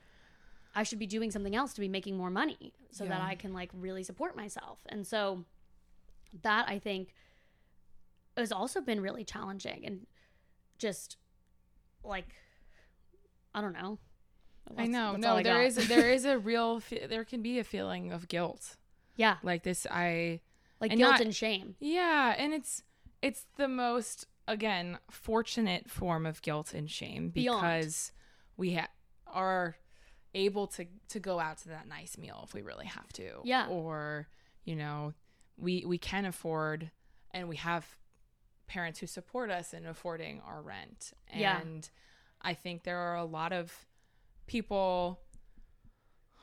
I 0.74 0.82
should 0.82 0.98
be 0.98 1.06
doing 1.06 1.30
something 1.30 1.54
else 1.54 1.72
to 1.74 1.80
be 1.80 1.88
making 1.88 2.16
more 2.16 2.30
money 2.30 2.72
so 2.90 3.04
that 3.04 3.20
I 3.20 3.34
can 3.34 3.52
like 3.52 3.70
really 3.72 4.02
support 4.02 4.36
myself. 4.36 4.78
And 4.88 5.06
so 5.06 5.44
that 6.42 6.68
I 6.68 6.78
think 6.78 7.14
has 8.36 8.50
also 8.50 8.80
been 8.80 9.00
really 9.00 9.24
challenging 9.24 9.84
and 9.84 10.06
just 10.78 11.16
like 12.02 12.34
I 13.54 13.60
don't 13.60 13.72
know. 13.72 13.98
i 14.76 14.86
know 14.86 15.14
no 15.14 15.36
I 15.36 15.42
there 15.42 15.58
got. 15.58 15.66
is 15.66 15.88
there 15.88 16.10
is 16.10 16.24
a 16.24 16.38
real 16.38 16.80
fe- 16.80 17.06
there 17.06 17.24
can 17.24 17.42
be 17.42 17.58
a 17.60 17.64
feeling 17.64 18.12
of 18.12 18.26
guilt 18.28 18.76
yeah, 19.16 19.36
like 19.44 19.62
this 19.62 19.86
i 19.88 20.40
like 20.80 20.90
and 20.90 20.98
guilt 20.98 21.12
not- 21.12 21.20
and 21.20 21.34
shame. 21.34 21.76
Yeah, 21.78 22.34
and 22.36 22.52
it's 22.52 22.82
it's 23.22 23.46
the 23.56 23.68
most 23.68 24.26
again 24.46 24.98
fortunate 25.10 25.88
form 25.90 26.26
of 26.26 26.42
guilt 26.42 26.74
and 26.74 26.90
shame 26.90 27.28
Beyond. 27.30 27.60
because 27.62 28.12
we 28.56 28.74
ha- 28.74 28.88
are 29.26 29.76
able 30.34 30.66
to 30.68 30.86
to 31.08 31.20
go 31.20 31.38
out 31.40 31.58
to 31.58 31.68
that 31.68 31.88
nice 31.88 32.18
meal 32.18 32.42
if 32.44 32.52
we 32.54 32.62
really 32.62 32.86
have 32.86 33.12
to 33.14 33.40
Yeah. 33.44 33.66
or 33.68 34.28
you 34.64 34.76
know 34.76 35.14
we 35.56 35.84
we 35.86 35.98
can 35.98 36.24
afford 36.24 36.90
and 37.30 37.48
we 37.48 37.56
have 37.56 37.86
parents 38.66 38.98
who 38.98 39.06
support 39.06 39.50
us 39.50 39.72
in 39.74 39.86
affording 39.86 40.40
our 40.46 40.60
rent 40.62 41.12
Yeah. 41.32 41.60
and 41.60 41.88
i 42.42 42.52
think 42.54 42.82
there 42.84 42.98
are 42.98 43.16
a 43.16 43.24
lot 43.24 43.52
of 43.52 43.72
people 44.46 45.20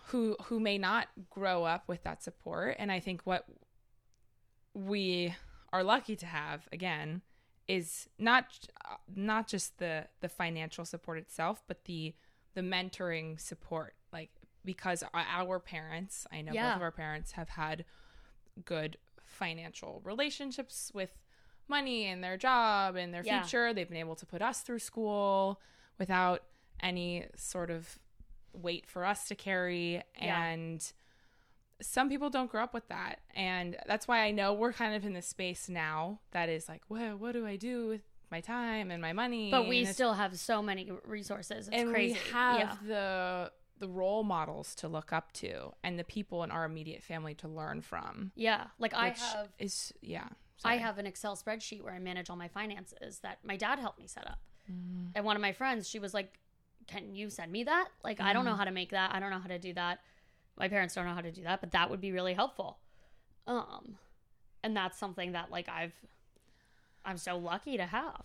who 0.07 0.35
who 0.45 0.59
may 0.59 0.77
not 0.77 1.07
grow 1.29 1.63
up 1.63 1.87
with 1.87 2.03
that 2.03 2.23
support 2.23 2.75
and 2.79 2.91
i 2.91 2.99
think 2.99 3.21
what 3.25 3.45
we 4.73 5.33
are 5.73 5.83
lucky 5.83 6.15
to 6.15 6.25
have 6.25 6.67
again 6.71 7.21
is 7.67 8.07
not 8.17 8.45
not 9.15 9.47
just 9.47 9.77
the 9.77 10.07
the 10.21 10.29
financial 10.29 10.83
support 10.85 11.17
itself 11.17 11.63
but 11.67 11.85
the 11.85 12.13
the 12.53 12.61
mentoring 12.61 13.39
support 13.39 13.95
like 14.11 14.29
because 14.65 15.03
our- 15.13 15.25
parents 15.59 16.25
i 16.31 16.41
know 16.41 16.51
Yeah. 16.53 16.69
both 16.69 16.75
of 16.77 16.81
our 16.81 16.91
parents 16.91 17.33
have 17.33 17.49
had 17.49 17.85
good 18.65 18.97
financial 19.23 20.01
relationships 20.03 20.91
with 20.93 21.17
money 21.67 22.05
and 22.07 22.23
their 22.23 22.35
job 22.37 22.95
and 22.95 23.13
their 23.13 23.23
Yeah. 23.23 23.41
future 23.41 23.73
they've 23.73 23.87
been 23.87 23.97
able 23.97 24.15
to 24.17 24.25
put 24.25 24.41
us 24.41 24.61
through 24.61 24.79
school 24.79 25.61
without 25.97 26.43
any 26.81 27.27
sort 27.35 27.69
of 27.69 27.97
weight 28.53 28.85
for 28.87 29.05
us 29.05 29.27
to 29.29 29.35
carry 29.35 30.03
Yeah. 30.19 30.43
and 30.43 30.93
some 31.81 32.09
people 32.09 32.29
don't 32.29 32.49
grow 32.51 32.63
up 32.63 32.73
with 32.73 32.87
that 32.89 33.19
and 33.35 33.75
that's 33.87 34.07
why 34.07 34.19
i 34.21 34.31
know 34.31 34.53
we're 34.53 34.73
kind 34.73 34.95
of 34.95 35.05
in 35.05 35.13
this 35.13 35.27
space 35.27 35.67
now 35.69 36.19
that 36.31 36.47
is 36.49 36.69
like 36.69 36.81
well 36.89 37.17
what 37.17 37.31
do 37.33 37.45
i 37.45 37.55
do 37.55 37.87
with 37.87 38.01
my 38.31 38.39
time 38.39 38.91
and 38.91 39.01
my 39.01 39.11
money 39.13 39.51
But 39.51 39.67
we 39.67 39.83
still 39.83 40.13
have 40.13 40.39
so 40.39 40.61
many 40.61 40.89
resources. 41.05 41.67
It's 41.67 41.75
and 41.75 41.91
crazy. 41.91 42.13
we 42.13 42.31
have 42.31 42.59
yeah. 42.59 42.75
the 42.87 43.51
the 43.79 43.89
role 43.89 44.23
models 44.23 44.73
to 44.75 44.87
look 44.87 45.11
up 45.11 45.33
to 45.33 45.73
and 45.83 45.99
the 45.99 46.03
people 46.05 46.43
in 46.45 46.51
our 46.51 46.63
immediate 46.63 47.03
family 47.03 47.33
to 47.35 47.47
learn 47.49 47.81
from 47.81 48.31
Yeah. 48.35 48.67
Like 48.79 48.93
I 48.93 49.09
have 49.09 49.49
is 49.59 49.91
yeah 50.01 50.29
I 50.63 50.77
have 50.77 50.97
an 50.97 51.07
Excel 51.07 51.35
spreadsheet 51.35 51.81
where 51.83 51.93
I 51.93 51.99
manage 51.99 52.29
all 52.29 52.37
my 52.37 52.47
finances 52.47 53.19
that 53.19 53.39
my 53.43 53.57
dad 53.57 53.79
helped 53.79 53.99
me 53.99 54.07
set 54.07 54.25
up. 54.27 54.39
Mm-hmm. 54.71 55.07
And 55.15 55.25
one 55.25 55.35
of 55.35 55.41
my 55.41 55.51
friends, 55.51 55.89
she 55.89 55.97
was 55.99 56.13
like, 56.13 56.39
"Can 56.87 57.15
you 57.15 57.29
send 57.31 57.51
me 57.51 57.63
that? 57.65 57.87
Like 58.03 58.21
I 58.21 58.25
Mm-hmm. 58.25 58.33
don't 58.35 58.45
know 58.45 58.55
how 58.55 58.65
to 58.65 58.71
make 58.71 58.91
that. 58.91 59.13
I 59.13 59.19
don't 59.19 59.31
know 59.31 59.39
how 59.39 59.47
to 59.49 59.59
do 59.59 59.73
that. 59.73 59.99
My 60.57 60.67
parents 60.67 60.95
don't 60.95 61.05
know 61.05 61.13
how 61.13 61.21
to 61.21 61.31
do 61.31 61.43
that, 61.43 61.61
but 61.61 61.71
that 61.71 61.89
would 61.89 62.01
be 62.01 62.11
really 62.11 62.33
helpful." 62.33 62.79
Um 63.47 63.97
and 64.63 64.75
that's 64.75 64.97
something 64.97 65.31
that 65.31 65.51
like 65.51 65.67
I've 65.69 65.93
I'm 67.03 67.17
so 67.17 67.37
lucky 67.37 67.77
to 67.77 67.85
have 67.85 68.23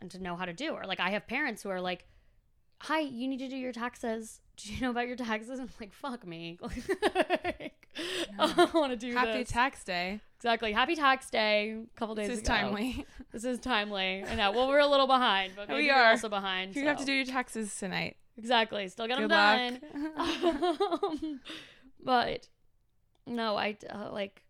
and 0.00 0.10
to 0.10 0.22
know 0.22 0.36
how 0.36 0.44
to 0.44 0.52
do. 0.52 0.72
Or 0.72 0.84
like 0.84 1.00
I 1.00 1.10
have 1.10 1.26
parents 1.26 1.62
who 1.62 1.70
are 1.70 1.80
like, 1.80 2.06
"Hi, 2.82 3.00
you 3.00 3.26
need 3.28 3.38
to 3.38 3.48
do 3.48 3.56
your 3.56 3.72
taxes. 3.72 4.40
Do 4.56 4.72
you 4.72 4.80
know 4.80 4.90
about 4.90 5.08
your 5.08 5.16
taxes?" 5.16 5.58
I'm 5.58 5.68
like, 5.80 5.92
"Fuck 5.92 6.26
me." 6.26 6.58
Like, 8.36 8.66
I 8.66 8.68
want 8.74 8.90
to 8.90 8.96
do 8.96 9.14
happy 9.14 9.44
this. 9.44 9.50
tax 9.50 9.84
day 9.84 10.20
Exactly. 10.44 10.72
Happy 10.72 10.96
Tax 10.96 11.30
Day. 11.30 11.70
A 11.70 11.98
couple 11.98 12.14
days 12.16 12.26
this 12.26 12.38
is 12.38 12.42
ago. 12.42 12.52
timely 12.52 13.06
This 13.32 13.44
is 13.44 13.58
timely. 13.60 14.24
I 14.28 14.34
know. 14.34 14.50
Well, 14.50 14.68
we're 14.68 14.80
a 14.80 14.86
little 14.86 15.06
behind, 15.06 15.52
but 15.54 15.68
We 15.74 15.90
are 15.90 16.10
also 16.10 16.28
behind. 16.28 16.74
you 16.74 16.86
have 16.86 16.98
to 16.98 17.04
do 17.04 17.12
your 17.12 17.24
taxes 17.24 17.74
tonight 17.78 18.16
exactly. 18.38 18.88
Still 18.88 19.08
them 19.08 19.18
good 19.18 19.28
done. 19.28 19.80
Um, 20.16 21.40
but 22.02 22.48
no, 23.26 23.56
I 23.56 23.76
uh, 23.90 24.10
like. 24.12 24.42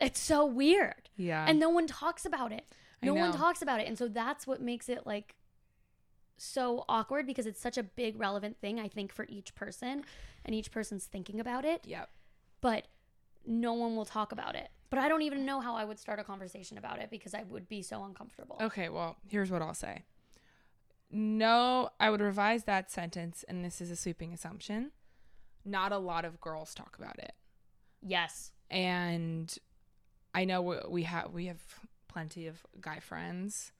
It's 0.00 0.20
so 0.20 0.46
weird, 0.46 1.10
yeah 1.16 1.44
and 1.48 1.58
no 1.58 1.70
one 1.70 1.88
talks 1.88 2.24
about 2.24 2.52
it. 2.52 2.64
No 3.02 3.14
one 3.14 3.32
talks 3.32 3.62
about 3.62 3.80
it, 3.80 3.88
and 3.88 3.98
so 3.98 4.06
that's 4.06 4.46
what 4.46 4.60
makes 4.60 4.88
it 4.88 5.06
like 5.06 5.34
so 6.36 6.84
awkward 6.88 7.26
because 7.26 7.46
it's 7.46 7.60
such 7.60 7.76
a 7.76 7.82
big 7.82 8.18
relevant 8.18 8.60
thing. 8.60 8.78
I 8.78 8.86
think 8.86 9.12
for 9.12 9.26
each 9.28 9.56
person, 9.56 10.04
and 10.44 10.54
each 10.54 10.70
person's 10.70 11.06
thinking 11.06 11.40
about 11.40 11.64
it. 11.64 11.84
yep 11.84 12.10
but 12.60 12.86
no 13.46 13.72
one 13.72 13.96
will 13.96 14.04
talk 14.04 14.32
about 14.32 14.54
it. 14.54 14.68
But 14.90 14.98
I 14.98 15.08
don't 15.08 15.22
even 15.22 15.44
know 15.44 15.60
how 15.60 15.74
I 15.74 15.84
would 15.84 15.98
start 15.98 16.18
a 16.18 16.24
conversation 16.24 16.78
about 16.78 16.98
it 16.98 17.10
because 17.10 17.34
I 17.34 17.42
would 17.44 17.68
be 17.68 17.82
so 17.82 18.04
uncomfortable. 18.04 18.58
Okay, 18.60 18.88
well, 18.88 19.16
here's 19.28 19.50
what 19.50 19.60
I'll 19.60 19.74
say. 19.74 20.04
No, 21.10 21.90
I 21.98 22.10
would 22.10 22.20
revise 22.20 22.64
that 22.64 22.90
sentence, 22.90 23.44
and 23.48 23.64
this 23.64 23.80
is 23.80 23.90
a 23.90 23.96
sweeping 23.96 24.32
assumption. 24.32 24.90
Not 25.64 25.92
a 25.92 25.98
lot 25.98 26.24
of 26.24 26.40
girls 26.40 26.74
talk 26.74 26.96
about 26.98 27.18
it, 27.18 27.32
Yes. 28.02 28.52
and 28.70 29.54
I 30.34 30.44
know 30.44 30.62
we, 30.62 30.76
we 30.88 31.02
have 31.04 31.32
we 31.32 31.46
have 31.46 31.60
plenty 32.08 32.46
of 32.46 32.64
guy 32.80 33.00
friends, 33.00 33.72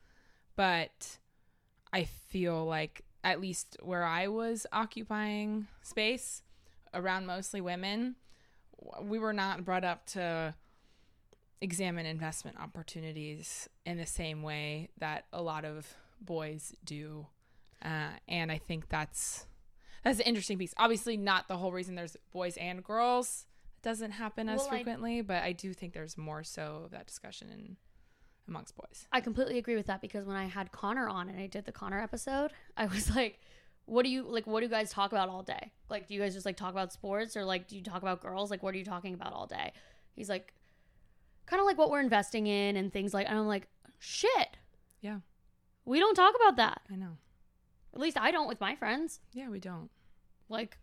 but 0.57 1.19
I 1.93 2.05
feel 2.05 2.65
like 2.65 3.03
at 3.25 3.41
least 3.41 3.77
where 3.83 4.05
I 4.05 4.29
was 4.29 4.67
occupying 4.73 5.67
space 5.83 6.43
around 6.95 7.27
mostly 7.27 7.61
women, 7.61 8.17
we 9.03 9.19
were 9.19 9.33
not 9.33 9.65
brought 9.65 9.85
up 9.85 10.07
to 10.07 10.55
examine 11.61 12.07
investment 12.07 12.57
opportunities 12.61 13.69
in 13.85 13.99
the 13.99 14.07
same 14.07 14.43
way 14.43 14.89
that 14.99 15.27
a 15.33 15.43
lot 15.43 15.65
of 15.65 15.95
boys 16.21 16.75
do. 16.85 17.27
Uh, 17.85 18.11
and 18.27 18.51
I 18.51 18.59
think 18.59 18.89
that's 18.89 19.47
that's 20.05 20.19
an 20.21 20.27
interesting 20.27 20.59
piece. 20.59 20.75
Obviously, 20.77 21.17
not 21.17 21.49
the 21.49 21.57
whole 21.57 21.73
reason 21.73 21.95
there's 21.95 22.17
boys 22.33 22.57
and 22.57 22.83
girls. 22.85 23.47
It 23.77 23.83
doesn't 23.83 24.13
happen 24.13 24.49
as 24.49 24.59
Well, 24.59 24.67
I- 24.67 24.71
frequently, 24.71 25.21
but 25.23 25.43
I 25.43 25.53
do 25.53 25.73
think 25.73 25.93
there's 25.93 26.17
more 26.19 26.43
so 26.45 26.83
of 26.85 26.91
that 26.93 27.07
discussion 27.07 27.49
in 27.51 27.77
amongst 28.49 28.75
boys. 28.77 29.07
I 29.13 29.21
completely 29.21 29.59
agree 29.59 29.77
with 29.77 29.87
that 29.87 30.01
because 30.01 30.25
when 30.25 30.37
I 30.37 30.47
had 30.47 30.73
Connor 30.73 31.09
on 31.09 31.29
and 31.29 31.39
I 31.39 31.47
did 31.47 31.67
the 31.67 31.73
Connor 31.73 32.01
episode, 32.01 32.53
I 32.77 32.87
was 32.87 33.11
like, 33.15 33.41
what 33.85 34.05
do 34.05 34.11
you 34.11 34.23
like 34.23 34.47
what 34.47 34.61
do 34.61 34.67
you 34.67 34.71
guys 34.71 34.91
talk 34.91 35.13
about 35.13 35.29
all 35.29 35.43
day? 35.43 35.73
Like 35.89 36.09
do 36.09 36.15
you 36.15 36.21
guys 36.21 36.35
just 36.35 36.47
like 36.47 36.57
talk 36.57 36.71
about 36.73 36.93
sports 36.93 37.37
or 37.37 37.45
like 37.45 37.69
do 37.69 37.77
you 37.77 37.83
talk 37.83 38.03
about 38.03 38.21
girls? 38.21 38.51
Like 38.51 38.63
what 38.63 38.75
are 38.75 38.79
you 38.79 38.85
talking 38.85 39.15
about 39.15 39.33
all 39.33 39.47
day? 39.47 39.73
He's 40.17 40.29
like 40.29 40.53
kind 41.47 41.61
of 41.61 41.67
like 41.67 41.79
what 41.79 41.91
we're 41.91 42.01
investing 42.01 42.47
in 42.47 42.77
and 42.77 42.93
things 42.93 43.15
like 43.15 43.29
and 43.29 43.39
I'm 43.39 43.47
like, 43.47 43.67
shit. 43.99 44.57
Yeah. 45.01 45.19
We 45.89 46.01
don't 46.01 46.15
talk 46.15 46.35
about 46.37 46.57
that. 46.57 46.83
I 46.93 46.97
know. 46.97 47.17
At 47.95 48.01
least 48.01 48.19
I 48.19 48.31
don't 48.31 48.47
with 48.47 48.61
my 48.61 48.77
friends. 48.77 49.21
Yeah, 49.33 49.49
we 49.49 49.59
don't. 49.59 49.89
Like, 50.51 50.77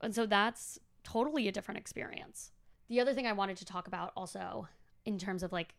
and 0.00 0.14
so 0.14 0.24
that's 0.24 0.78
totally 1.02 1.48
a 1.48 1.52
different 1.52 1.78
experience. 1.78 2.52
The 2.88 3.00
other 3.00 3.12
thing 3.12 3.26
I 3.26 3.32
wanted 3.32 3.56
to 3.56 3.64
talk 3.64 3.88
about 3.88 4.12
also, 4.16 4.68
in 5.04 5.18
terms 5.18 5.42
of 5.42 5.50
like 5.50 5.74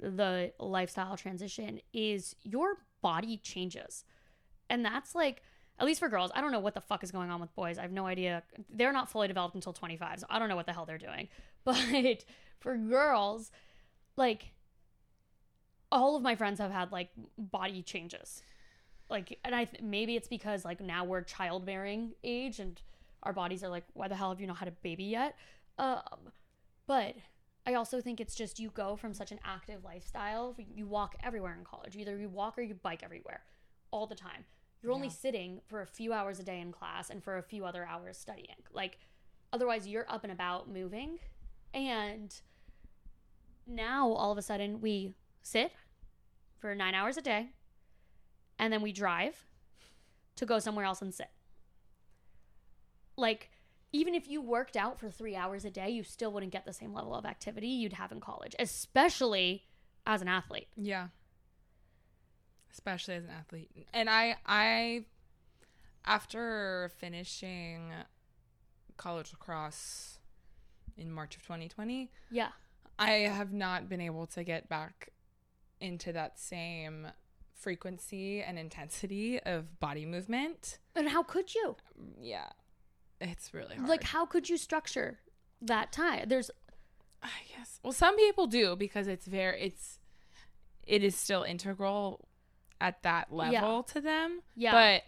the 0.00 0.52
lifestyle 0.58 1.16
transition, 1.16 1.80
is 1.92 2.34
your 2.42 2.78
body 3.00 3.36
changes. 3.36 4.04
And 4.68 4.84
that's 4.84 5.14
like, 5.14 5.42
at 5.78 5.86
least 5.86 6.00
for 6.00 6.08
girls, 6.08 6.32
I 6.34 6.40
don't 6.40 6.50
know 6.50 6.58
what 6.58 6.74
the 6.74 6.80
fuck 6.80 7.04
is 7.04 7.12
going 7.12 7.30
on 7.30 7.40
with 7.40 7.54
boys. 7.54 7.78
I 7.78 7.82
have 7.82 7.92
no 7.92 8.06
idea. 8.06 8.42
They're 8.68 8.92
not 8.92 9.08
fully 9.08 9.28
developed 9.28 9.54
until 9.54 9.72
25, 9.72 10.20
so 10.20 10.26
I 10.28 10.40
don't 10.40 10.48
know 10.48 10.56
what 10.56 10.66
the 10.66 10.72
hell 10.72 10.84
they're 10.84 10.98
doing. 10.98 11.28
But 11.62 12.24
for 12.58 12.76
girls, 12.76 13.52
like, 14.16 14.52
all 15.92 16.16
of 16.16 16.22
my 16.22 16.34
friends 16.36 16.58
have 16.60 16.70
had 16.70 16.92
like 16.92 17.10
body 17.38 17.82
changes. 17.82 18.42
Like 19.08 19.38
and 19.44 19.54
i 19.54 19.64
th- 19.64 19.82
maybe 19.82 20.14
it's 20.16 20.28
because 20.28 20.64
like 20.64 20.80
now 20.80 21.04
we're 21.04 21.22
childbearing 21.22 22.12
age 22.22 22.60
and 22.60 22.80
our 23.24 23.32
bodies 23.32 23.64
are 23.64 23.68
like 23.68 23.84
why 23.94 24.06
the 24.08 24.14
hell 24.14 24.30
have 24.30 24.40
you 24.40 24.46
not 24.46 24.58
had 24.58 24.68
a 24.68 24.72
baby 24.82 25.04
yet? 25.04 25.34
Um 25.78 26.30
but 26.86 27.16
i 27.66 27.74
also 27.74 28.00
think 28.00 28.20
it's 28.20 28.34
just 28.36 28.58
you 28.60 28.70
go 28.70 28.94
from 28.96 29.12
such 29.12 29.32
an 29.32 29.40
active 29.44 29.84
lifestyle 29.84 30.54
you 30.74 30.86
walk 30.86 31.16
everywhere 31.22 31.54
in 31.58 31.64
college. 31.64 31.96
Either 31.96 32.16
you 32.16 32.28
walk 32.28 32.56
or 32.56 32.62
you 32.62 32.74
bike 32.74 33.02
everywhere 33.02 33.42
all 33.90 34.06
the 34.06 34.14
time. 34.14 34.44
You're 34.82 34.92
only 34.92 35.08
Yeah. 35.08 35.12
sitting 35.14 35.60
for 35.66 35.82
a 35.82 35.86
few 35.86 36.12
hours 36.12 36.38
a 36.38 36.44
day 36.44 36.60
in 36.60 36.70
class 36.72 37.10
and 37.10 37.22
for 37.22 37.36
a 37.36 37.42
few 37.42 37.64
other 37.66 37.84
hours 37.84 38.16
studying. 38.16 38.62
Like 38.72 38.98
otherwise 39.52 39.88
you're 39.88 40.06
up 40.08 40.22
and 40.22 40.32
about 40.32 40.68
moving. 40.70 41.18
And 41.74 42.32
now 43.66 44.08
all 44.12 44.32
of 44.32 44.38
a 44.38 44.42
sudden 44.42 44.80
we 44.80 45.14
sit 45.42 45.72
for 46.58 46.74
nine 46.74 46.94
hours 46.94 47.16
a 47.16 47.22
day 47.22 47.50
and 48.58 48.72
then 48.72 48.82
we 48.82 48.92
drive 48.92 49.46
to 50.36 50.46
go 50.46 50.58
somewhere 50.58 50.84
else 50.84 51.00
and 51.02 51.14
sit. 51.14 51.30
Like, 53.16 53.50
even 53.92 54.14
if 54.14 54.28
you 54.28 54.40
worked 54.40 54.76
out 54.76 54.98
for 55.00 55.10
three 55.10 55.34
hours 55.34 55.64
a 55.64 55.70
day, 55.70 55.90
you 55.90 56.02
still 56.04 56.32
wouldn't 56.32 56.52
get 56.52 56.64
the 56.64 56.72
same 56.72 56.92
level 56.94 57.14
of 57.14 57.24
activity 57.26 57.66
you'd 57.68 57.94
have 57.94 58.12
in 58.12 58.20
college, 58.20 58.54
especially 58.58 59.64
as 60.06 60.22
an 60.22 60.28
athlete. 60.28 60.68
Yeah. 60.76 61.08
Especially 62.72 63.14
as 63.14 63.24
an 63.24 63.30
athlete. 63.30 63.70
And 63.92 64.08
I 64.08 64.36
I 64.46 65.04
after 66.04 66.90
finishing 66.98 67.92
college 68.96 69.32
lacrosse 69.32 70.18
in 70.96 71.10
March 71.10 71.36
of 71.36 71.42
2020, 71.42 72.10
Yeah. 72.30 72.50
I 72.98 73.10
have 73.10 73.52
not 73.52 73.88
been 73.88 74.00
able 74.00 74.26
to 74.28 74.44
get 74.44 74.68
back 74.68 75.08
into 75.80 76.12
that 76.12 76.38
same 76.38 77.08
frequency 77.54 78.42
and 78.42 78.58
intensity 78.58 79.38
of 79.40 79.78
body 79.80 80.06
movement. 80.06 80.78
And 80.96 81.08
how 81.10 81.22
could 81.22 81.54
you? 81.54 81.76
Yeah. 82.20 82.48
It's 83.20 83.52
really 83.52 83.76
hard. 83.76 83.88
Like, 83.88 84.02
how 84.04 84.24
could 84.24 84.48
you 84.48 84.56
structure 84.56 85.18
that 85.60 85.92
time? 85.92 86.28
There's, 86.28 86.50
I 87.22 87.28
guess. 87.54 87.78
Well, 87.82 87.92
some 87.92 88.16
people 88.16 88.46
do 88.46 88.76
because 88.76 89.06
it's 89.08 89.26
very 89.26 89.60
it's 89.60 89.98
it 90.86 91.04
is 91.04 91.14
still 91.14 91.42
integral 91.42 92.26
at 92.80 93.02
that 93.02 93.30
level 93.32 93.52
Yeah. 93.86 93.92
to 93.92 94.00
them. 94.00 94.40
Yeah. 94.56 94.72
But 94.72 95.02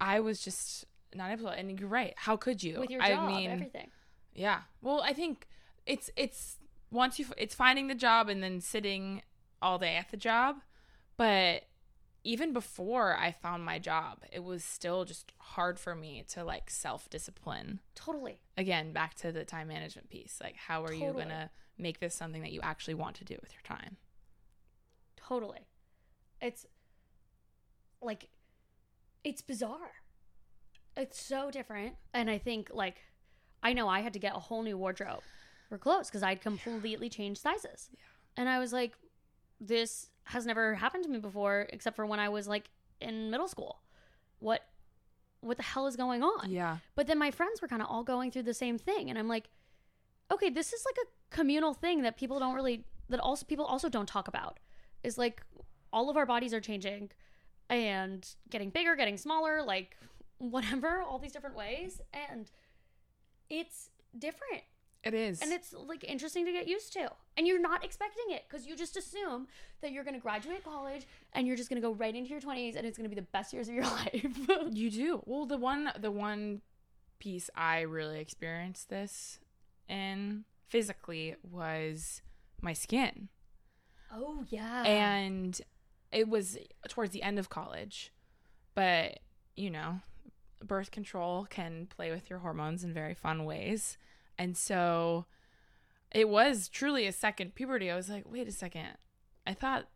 I 0.00 0.18
was 0.20 0.42
just 0.42 0.86
not 1.14 1.30
able 1.30 1.44
to. 1.44 1.50
And 1.56 1.78
you're 1.78 1.88
right. 1.88 2.14
How 2.16 2.36
could 2.36 2.62
you? 2.64 2.80
with 2.80 2.90
your 2.90 3.00
I 3.02 3.10
job, 3.10 3.28
mean, 3.28 3.48
everything. 3.50 3.90
yeah. 4.34 4.62
Well, 4.82 5.02
I 5.04 5.12
think 5.12 5.46
it's 5.86 6.10
it's 6.16 6.56
once 6.90 7.20
you 7.20 7.26
it's 7.38 7.54
finding 7.54 7.86
the 7.86 7.94
job 7.94 8.28
and 8.28 8.42
then 8.42 8.60
sitting 8.60 9.22
all 9.62 9.78
day 9.78 9.96
at 9.96 10.10
the 10.10 10.16
job, 10.16 10.56
but 11.16 11.64
even 12.22 12.52
before 12.52 13.16
I 13.16 13.32
found 13.32 13.64
my 13.64 13.78
job, 13.78 14.18
it 14.30 14.44
was 14.44 14.62
still 14.62 15.04
just 15.04 15.32
hard 15.38 15.78
for 15.78 15.94
me 15.94 16.24
to 16.28 16.44
like 16.44 16.68
self 16.70 17.08
discipline. 17.08 17.80
Totally. 17.94 18.40
Again, 18.56 18.92
back 18.92 19.14
to 19.16 19.32
the 19.32 19.44
time 19.44 19.68
management 19.68 20.10
piece. 20.10 20.38
Like, 20.42 20.56
how 20.56 20.84
are 20.84 20.92
you 20.92 21.12
gonna 21.12 21.50
make 21.78 22.00
this 22.00 22.14
something 22.14 22.42
that 22.42 22.52
you 22.52 22.60
actually 22.62 22.94
want 22.94 23.16
to 23.16 23.24
do 23.24 23.36
with 23.40 23.52
your 23.52 23.62
time? 23.62 23.96
Totally. 25.16 25.66
It's 26.40 26.66
like 28.02 28.28
it's 29.24 29.42
bizarre. 29.42 29.92
It's 30.96 31.20
so 31.20 31.50
different. 31.50 31.94
And 32.12 32.28
I 32.28 32.38
think 32.38 32.70
like 32.72 32.98
I 33.62 33.72
know 33.72 33.88
I 33.88 34.00
had 34.00 34.12
to 34.12 34.18
get 34.18 34.36
a 34.36 34.40
whole 34.40 34.62
new 34.62 34.76
wardrobe 34.76 35.22
for 35.68 35.78
clothes 35.78 36.08
because 36.08 36.22
I'd 36.22 36.40
completely 36.42 37.08
changed 37.08 37.40
sizes. 37.40 37.90
And 38.36 38.48
I 38.48 38.58
was 38.58 38.72
like, 38.72 38.94
this 39.60 40.10
has 40.24 40.46
never 40.46 40.74
happened 40.74 41.04
to 41.04 41.10
me 41.10 41.18
before, 41.18 41.66
except 41.70 41.96
for 41.96 42.06
when 42.06 42.20
I 42.20 42.28
was 42.28 42.48
like 42.48 42.70
in 43.00 43.30
middle 43.30 43.48
school. 43.48 43.80
What 44.38 44.64
what 45.40 45.56
the 45.56 45.62
hell 45.62 45.86
is 45.86 45.96
going 45.96 46.22
on? 46.22 46.50
Yeah. 46.50 46.78
But 46.94 47.06
then 47.06 47.18
my 47.18 47.30
friends 47.30 47.62
were 47.62 47.68
kind 47.68 47.82
of 47.82 47.88
all 47.88 48.02
going 48.02 48.30
through 48.30 48.42
the 48.44 48.54
same 48.54 48.78
thing, 48.78 49.10
and 49.10 49.18
I'm 49.18 49.28
like, 49.28 49.48
okay, 50.30 50.50
this 50.50 50.72
is 50.72 50.84
like 50.84 50.96
a 51.06 51.34
communal 51.34 51.74
thing 51.74 52.02
that 52.02 52.16
people 52.16 52.38
don't 52.38 52.54
really 52.54 52.84
that 53.08 53.20
also 53.20 53.44
people 53.44 53.64
also 53.64 53.88
don't 53.88 54.06
talk 54.06 54.28
about. 54.28 54.58
Is 55.02 55.18
like 55.18 55.42
all 55.92 56.10
of 56.10 56.16
our 56.16 56.26
bodies 56.26 56.54
are 56.54 56.60
changing 56.60 57.10
and 57.68 58.26
getting 58.50 58.70
bigger, 58.70 58.96
getting 58.96 59.16
smaller, 59.16 59.62
like 59.62 59.96
whatever, 60.38 61.02
all 61.02 61.18
these 61.18 61.32
different 61.32 61.56
ways, 61.56 62.00
and 62.30 62.50
it's 63.48 63.90
different 64.18 64.62
It 65.02 65.14
is. 65.14 65.40
and 65.40 65.50
it's 65.52 65.72
like 65.72 66.04
interesting 66.04 66.44
to 66.44 66.52
get 66.52 66.68
used 66.68 66.92
to 66.92 67.10
and 67.36 67.46
you're 67.46 67.60
not 67.60 67.82
expecting 67.84 68.24
it 68.28 68.44
because 68.48 68.66
you 68.66 68.76
just 68.76 68.96
assume 68.98 69.48
that 69.80 69.92
you're 69.92 70.04
going 70.04 70.14
to 70.14 70.20
graduate 70.20 70.62
college 70.62 71.06
and 71.32 71.46
you're 71.46 71.56
just 71.56 71.70
going 71.70 71.80
to 71.80 71.86
go 71.88 71.94
right 71.94 72.14
into 72.14 72.28
your 72.30 72.40
20s 72.40 72.76
and 72.76 72.86
it's 72.86 72.98
going 72.98 73.08
to 73.08 73.14
be 73.14 73.18
the 73.18 73.26
best 73.32 73.52
years 73.54 73.68
of 73.68 73.74
your 73.74 73.84
life 73.98 74.26
You 74.70 74.90
do. 74.90 75.22
Well, 75.24 75.46
the 75.46 75.56
one 75.56 75.90
the 75.98 76.10
one 76.10 76.60
piece 77.18 77.48
I 77.54 77.80
really 77.80 78.20
experienced 78.20 78.90
this 78.90 79.38
in 79.88 80.44
physically 80.68 81.34
was 81.42 82.22
my 82.60 82.72
skin. 82.74 83.28
oh 84.14 84.44
yeah 84.48 84.82
And 84.82 85.60
it 86.12 86.28
was 86.28 86.58
towards 86.88 87.12
the 87.12 87.22
end 87.22 87.38
of 87.38 87.48
college. 87.48 88.12
But, 88.74 89.20
you 89.56 89.70
know, 89.70 90.00
birth 90.64 90.90
control 90.90 91.46
can 91.48 91.86
play 91.86 92.10
with 92.10 92.28
your 92.30 92.40
hormones 92.40 92.84
in 92.84 92.92
very 92.92 93.14
fun 93.14 93.44
ways. 93.44 93.96
And 94.40 94.56
so 94.56 95.26
it 96.10 96.28
was 96.28 96.68
truly 96.68 97.06
a 97.06 97.12
second 97.12 97.54
puberty. 97.54 97.90
I 97.90 97.94
was 97.96 98.08
like, 98.08 98.24
wait 98.26 98.48
a 98.48 98.52
second. 98.52 98.88
I 99.46 99.52
thought 99.54 99.86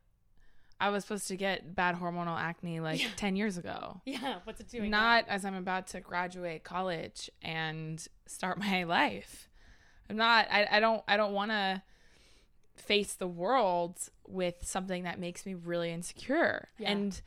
I 0.78 0.90
was 0.90 1.04
supposed 1.04 1.28
to 1.28 1.36
get 1.36 1.74
bad 1.74 1.96
hormonal 1.96 2.38
acne 2.38 2.80
like 2.80 3.02
Yeah. 3.02 3.08
10 3.16 3.36
years 3.36 3.56
ago 3.56 4.00
yeah 4.04 4.40
what's 4.44 4.60
it 4.60 4.68
doing 4.68 4.90
not 4.90 5.24
as 5.28 5.44
I'm 5.44 5.54
about 5.54 5.86
to 5.88 6.00
graduate 6.00 6.64
college 6.64 7.30
and 7.42 8.06
start 8.26 8.58
my 8.68 8.84
life. 8.84 9.48
I'm 10.10 10.16
not 10.16 10.46
I, 10.50 10.66
I 10.70 10.80
don't 10.80 11.02
I 11.08 11.16
don't 11.16 11.32
want 11.32 11.50
to 11.52 11.82
face 12.76 13.14
the 13.14 13.28
world 13.28 13.96
with 14.26 14.56
something 14.62 15.04
that 15.04 15.18
makes 15.18 15.46
me 15.46 15.54
really 15.54 15.90
insecure. 15.92 16.68
Yeah. 16.78 16.90
And 16.90 17.20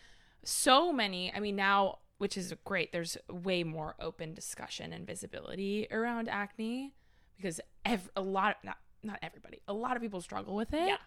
so 0.43 0.91
many, 0.93 1.33
I 1.33 1.39
mean 1.39 1.55
now 1.55 1.99
which 2.19 2.35
is 2.37 2.53
great. 2.65 2.91
There's 2.91 3.17
way 3.29 3.63
more 3.63 3.95
open 3.99 4.33
discussion 4.33 4.91
and 4.91 5.05
visibility 5.07 5.87
around 5.91 6.27
acne 6.29 6.93
because 7.37 7.61
ev- 7.85 8.09
a 8.15 8.21
lot 8.21 8.57
not 8.63 8.77
not 9.03 9.19
everybody. 9.21 9.61
A 9.67 9.73
lot 9.73 9.95
of 9.95 10.01
people 10.01 10.19
struggle 10.21 10.55
with 10.55 10.73
it. 10.73 10.87
Yeah. 10.87 10.97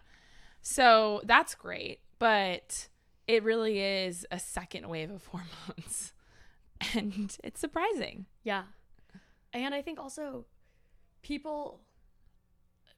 So 0.61 1.21
that's 1.25 1.53
great, 1.55 1.99
but 2.19 2.87
it 3.27 3.43
really 3.43 3.79
is 3.79 4.25
a 4.31 4.39
second 4.39 4.87
wave 4.89 5.11
of 5.11 5.25
hormones. 5.31 6.13
And 6.95 7.37
it's 7.43 7.59
surprising. 7.59 8.25
yeah 8.43 8.63
and 9.53 9.75
i 9.75 9.81
think 9.81 9.99
also 9.99 10.45
people 11.21 11.81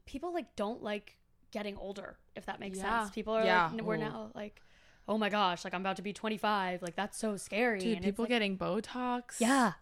people 0.05 0.33
like 0.33 0.55
don't 0.55 0.83
like 0.83 1.17
getting 1.51 1.75
older 1.77 2.17
if 2.35 2.45
that 2.45 2.59
makes 2.59 2.77
Yeah. 2.77 3.01
sense 3.03 3.11
people 3.15 3.33
are 3.33 3.43
Yeah. 3.43 3.69
like 3.73 3.81
we're 3.81 3.95
Ooh. 3.95 3.99
now 4.09 4.31
like 4.35 4.61
oh 5.07 5.17
my 5.17 5.29
gosh 5.29 5.63
like 5.63 5.73
i'm 5.73 5.81
about 5.81 5.95
to 5.97 6.01
be 6.01 6.13
25 6.13 6.81
like 6.81 6.95
that's 6.95 7.17
so 7.17 7.37
scary 7.37 7.79
Dude, 7.79 7.95
and 7.97 8.05
people 8.05 8.23
like- 8.23 8.29
getting 8.29 8.57
Botox. 8.57 9.39
Yeah. 9.39 9.73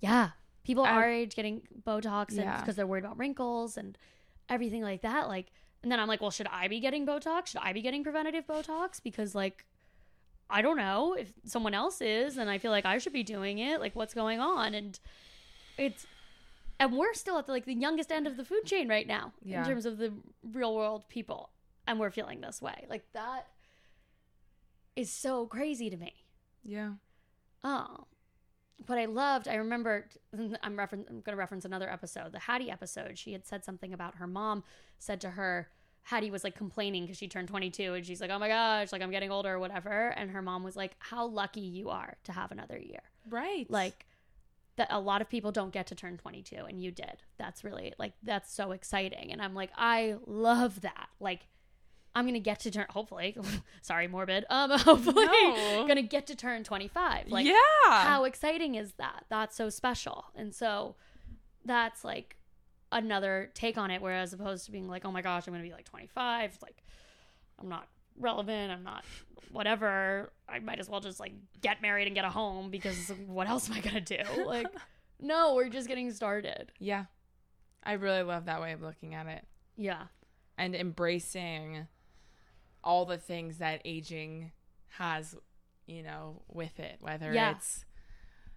Yeah. 0.00 0.30
People 0.68 0.84
I- 0.84 0.90
our 0.90 1.08
age 1.10 1.34
getting 1.34 1.62
Botox 1.86 2.28
and 2.28 2.38
Yeah. 2.40 2.60
because 2.60 2.76
they're 2.76 2.86
worried 2.86 3.02
about 3.04 3.16
wrinkles 3.18 3.76
and 3.78 3.96
everything 4.50 4.82
like 4.82 5.00
that. 5.02 5.26
Like, 5.26 5.50
and 5.82 5.90
then 5.90 5.98
I'm 5.98 6.06
like, 6.08 6.20
well, 6.20 6.30
should 6.30 6.46
I 6.48 6.68
be 6.68 6.78
getting 6.78 7.06
Botox? 7.06 7.46
Should 7.48 7.62
I 7.62 7.72
be 7.72 7.80
getting 7.80 8.04
preventative 8.04 8.46
Botox? 8.46 9.02
Because 9.02 9.34
like, 9.34 9.64
I 10.50 10.60
don't 10.60 10.76
know 10.76 11.14
if 11.14 11.32
someone 11.44 11.72
else 11.72 12.02
is, 12.02 12.36
and 12.36 12.50
I 12.50 12.58
feel 12.58 12.70
like 12.70 12.84
I 12.84 12.98
should 12.98 13.12
be 13.14 13.22
doing 13.22 13.58
it. 13.58 13.80
Like, 13.80 13.96
what's 13.96 14.12
going 14.12 14.40
on? 14.40 14.74
And 14.74 14.98
it's, 15.78 16.06
and 16.78 16.96
we're 16.96 17.14
still 17.14 17.38
at 17.38 17.46
the, 17.46 17.52
like 17.52 17.64
the 17.64 17.74
youngest 17.74 18.12
end 18.12 18.26
of 18.26 18.36
the 18.36 18.44
food 18.44 18.64
chain 18.66 18.88
right 18.88 19.06
now 19.06 19.32
Yeah. 19.42 19.60
in 19.62 19.68
terms 19.68 19.86
of 19.86 19.96
the 19.96 20.12
real 20.42 20.74
world 20.76 21.08
people, 21.08 21.48
and 21.86 21.98
we're 21.98 22.10
feeling 22.10 22.42
this 22.42 22.60
way. 22.60 22.84
Like 22.90 23.10
that 23.14 23.46
is 24.96 25.10
so 25.10 25.46
crazy 25.46 25.88
to 25.90 25.96
me. 25.96 26.12
Yeah. 26.62 26.92
Oh, 27.64 28.04
but 28.84 28.98
I 28.98 29.06
loved. 29.06 29.48
I 29.48 29.54
remember. 29.56 30.08
I'm 30.36 30.76
referen- 30.76 31.08
I'm 31.08 31.20
going 31.20 31.32
to 31.32 31.36
reference 31.36 31.64
another 31.64 31.90
episode, 31.90 32.32
the 32.32 32.38
Hattie 32.38 32.70
episode. 32.70 33.18
She 33.18 33.32
had 33.32 33.46
said 33.46 33.64
something 33.64 33.92
about 33.92 34.16
her 34.16 34.26
mom 34.26 34.64
said 34.98 35.20
to 35.22 35.30
her. 35.30 35.68
Hattie 36.02 36.30
was 36.30 36.42
like 36.42 36.54
complaining 36.56 37.02
because 37.02 37.18
she 37.18 37.28
turned 37.28 37.48
22 37.48 37.92
and 37.94 38.06
she's 38.06 38.20
like, 38.20 38.30
"Oh 38.30 38.38
my 38.38 38.48
gosh, 38.48 38.92
like 38.92 39.02
I'm 39.02 39.10
getting 39.10 39.30
older 39.30 39.54
or 39.54 39.58
whatever." 39.58 40.08
And 40.16 40.30
her 40.30 40.40
mom 40.40 40.62
was 40.62 40.74
like, 40.76 40.96
"How 40.98 41.26
lucky 41.26 41.60
you 41.60 41.90
are 41.90 42.16
to 42.24 42.32
have 42.32 42.50
another 42.50 42.78
year." 42.78 43.02
Right. 43.28 43.70
Like 43.70 44.06
that 44.76 44.88
a 44.90 45.00
lot 45.00 45.20
of 45.20 45.28
people 45.28 45.52
don't 45.52 45.72
get 45.72 45.86
to 45.88 45.94
turn 45.94 46.16
22 46.16 46.56
and 46.66 46.80
you 46.80 46.90
did. 46.90 47.22
That's 47.36 47.62
really 47.62 47.92
like 47.98 48.12
that's 48.22 48.52
so 48.52 48.72
exciting. 48.72 49.32
And 49.32 49.42
I'm 49.42 49.54
like, 49.54 49.70
"I 49.76 50.16
love 50.26 50.80
that." 50.80 51.08
Like 51.20 51.48
I'm 52.14 52.24
going 52.24 52.34
to 52.34 52.40
get 52.40 52.60
to 52.60 52.70
turn 52.70 52.86
hopefully. 52.90 53.36
sorry, 53.82 54.08
morbid. 54.08 54.44
Um 54.50 54.70
hopefully 54.78 55.26
No. 55.26 55.84
going 55.86 55.96
to 55.96 56.02
get 56.02 56.26
to 56.28 56.34
turn 56.34 56.64
25. 56.64 57.28
Like 57.28 57.46
yeah. 57.46 57.54
how 57.86 58.24
exciting 58.24 58.74
is 58.74 58.92
that? 58.94 59.24
That's 59.28 59.54
so 59.56 59.68
special. 59.70 60.24
And 60.34 60.54
so 60.54 60.96
that's 61.64 62.04
like 62.04 62.36
another 62.90 63.50
take 63.54 63.76
on 63.78 63.90
it. 63.90 64.00
Whereas 64.02 64.32
opposed 64.32 64.64
to 64.66 64.72
being 64.72 64.88
like, 64.88 65.04
oh 65.04 65.12
my 65.12 65.22
gosh, 65.22 65.46
I'm 65.46 65.52
going 65.52 65.62
to 65.62 65.68
be 65.68 65.74
like 65.74 65.84
25, 65.84 66.58
like 66.62 66.82
I'm 67.60 67.68
not 67.68 67.86
relevant. 68.18 68.72
I'm 68.72 68.82
not 68.84 69.04
whatever. 69.52 70.32
I 70.48 70.58
might 70.58 70.78
as 70.80 70.88
well 70.88 71.00
just 71.00 71.20
like 71.20 71.32
get 71.60 71.80
married 71.82 72.06
and 72.06 72.14
get 72.16 72.24
a 72.24 72.30
home 72.30 72.70
because 72.70 73.12
what 73.26 73.48
else 73.48 73.68
am 73.70 73.76
I 73.76 73.80
going 73.80 74.02
to 74.04 74.16
do? 74.24 74.44
Like, 74.46 74.66
no, 75.20 75.54
we're 75.54 75.68
just 75.68 75.88
getting 75.88 76.10
started. 76.12 76.72
yeah. 76.78 77.04
I 77.84 77.92
really 77.92 78.22
love 78.22 78.46
that 78.46 78.60
way 78.60 78.72
of 78.72 78.82
looking 78.82 79.14
at 79.14 79.26
it 79.26 79.44
Yeah. 79.76 80.04
and 80.58 80.74
embracing 80.74 81.86
all 82.84 83.04
the 83.04 83.18
things 83.18 83.58
that 83.58 83.80
aging 83.84 84.52
has, 84.90 85.36
you 85.86 86.02
know, 86.02 86.42
with 86.48 86.78
it, 86.80 86.96
whether 87.00 87.32
Yeah. 87.32 87.52
it's 87.52 87.84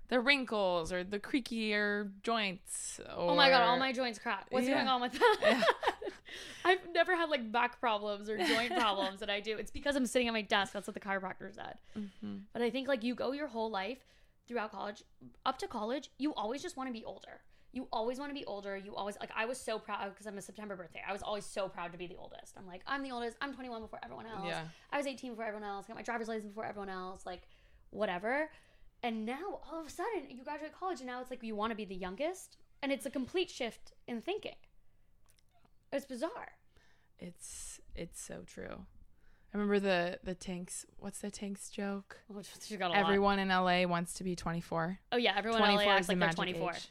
the 0.10 0.20
wrinkles 0.20 0.92
or 0.92 1.04
the 1.04 1.20
creakier 1.20 2.12
joints. 2.24 3.00
Or, 3.00 3.32
oh 3.32 3.36
my 3.36 3.50
God, 3.50 3.62
all 3.64 3.78
my 3.78 3.94
joints 3.94 4.20
crack. 4.20 4.46
What's 4.50 4.68
Yeah. 4.68 4.76
going 4.76 4.88
on 4.88 5.02
with 5.02 5.14
that? 5.14 5.38
Yeah. 5.42 5.64
I've 6.66 6.80
never 6.94 7.16
had 7.16 7.30
like 7.30 7.52
back 7.52 7.80
problems 7.80 8.30
or 8.30 8.38
joint 8.38 8.74
problems 8.74 9.20
that 9.20 9.30
I 9.30 9.40
do. 9.40 9.58
It's 9.58 9.72
because 9.72 9.96
I'm 9.96 10.06
sitting 10.06 10.28
at 10.28 10.34
my 10.34 10.42
desk. 10.44 10.74
That's 10.74 10.88
what 10.88 10.94
the 10.94 11.00
chiropractor 11.00 11.54
said. 11.54 11.78
Mhm. 11.98 12.44
But 12.54 12.62
I 12.62 12.70
think 12.70 12.88
like 12.88 13.04
you 13.04 13.16
go 13.16 13.32
your 13.32 13.48
whole 13.48 13.70
life 13.70 14.00
throughout 14.48 14.72
college, 14.72 15.04
up 15.46 15.58
to 15.60 15.68
college, 15.68 16.10
you 16.18 16.34
always 16.34 16.62
just 16.62 16.78
want 16.78 16.88
to 16.88 16.94
be 16.94 17.04
older. 17.04 17.42
You 17.74 17.88
always 17.92 18.20
want 18.20 18.32
to 18.32 18.34
be 18.34 18.46
older. 18.46 18.76
You 18.76 18.96
always 18.96 19.18
like 19.20 19.32
I 19.36 19.46
was 19.46 19.60
so 19.60 19.80
proud 19.80 20.06
uh, 20.06 20.10
because 20.10 20.26
I'm 20.26 20.38
a 20.38 20.42
September 20.42 20.76
birthday. 20.76 21.02
I 21.08 21.14
was 21.14 21.22
always 21.22 21.46
so 21.46 21.70
proud 21.70 21.92
to 21.94 21.98
be 21.98 22.08
the 22.08 22.18
oldest. 22.18 22.56
I'm 22.58 22.68
like 22.68 22.82
I'm 22.86 23.02
the 23.02 23.12
oldest. 23.12 23.38
I'm 23.42 23.54
21 23.54 23.82
before 23.82 24.00
everyone 24.04 24.26
else. 24.26 24.46
Yeah. 24.46 24.64
I 24.92 24.98
was 24.98 25.08
18 25.08 25.32
before 25.32 25.46
everyone 25.46 25.68
else. 25.68 25.86
I 25.86 25.90
Got 25.90 25.96
my 25.98 26.04
driver's 26.04 26.28
license 26.28 26.48
before 26.48 26.66
everyone 26.66 26.90
else. 26.90 27.26
Like 27.26 27.44
whatever. 27.92 28.50
And 29.04 29.26
now 29.26 29.62
all 29.72 29.80
of 29.80 29.88
a 29.88 29.90
sudden 29.90 30.30
you 30.30 30.44
graduate 30.44 30.74
college 30.78 31.00
and 31.00 31.08
now 31.08 31.22
it's 31.22 31.30
like 31.30 31.44
you 31.44 31.56
want 31.56 31.72
to 31.72 31.76
be 31.76 31.86
the 31.86 31.96
youngest 31.96 32.58
and 32.84 32.92
it's 32.92 33.06
a 33.06 33.10
complete 33.10 33.50
shift 33.50 33.94
in 34.08 34.22
thinking. 34.22 34.56
It's 35.94 36.06
bizarre. 36.06 36.52
It's 37.20 37.80
it's 37.96 38.22
so 38.22 38.44
true. 38.46 38.86
I 39.54 39.58
remember 39.58 39.80
the 39.80 40.20
the 40.24 40.34
tanks. 40.34 40.86
What's 40.98 41.20
the 41.20 41.30
tanks 41.30 41.70
joke? 41.70 42.18
Oh, 42.34 42.40
a 42.82 42.88
lot. 42.88 42.96
Everyone 42.96 43.40
in 43.40 43.50
LA 43.50 43.84
wants 43.86 44.14
to 44.16 44.24
be 44.24 44.36
24. 44.36 45.00
Oh 45.12 45.18
yeah, 45.18 45.34
everyone 45.38 45.62
in 45.62 45.68
LA 45.68 45.74
24 45.74 45.94
acts 45.94 46.02
is 46.02 46.08
the 46.08 46.14
like 46.14 46.20
they're 46.20 46.28
magic 46.28 46.56
24. 46.56 46.72
age. 46.74 46.88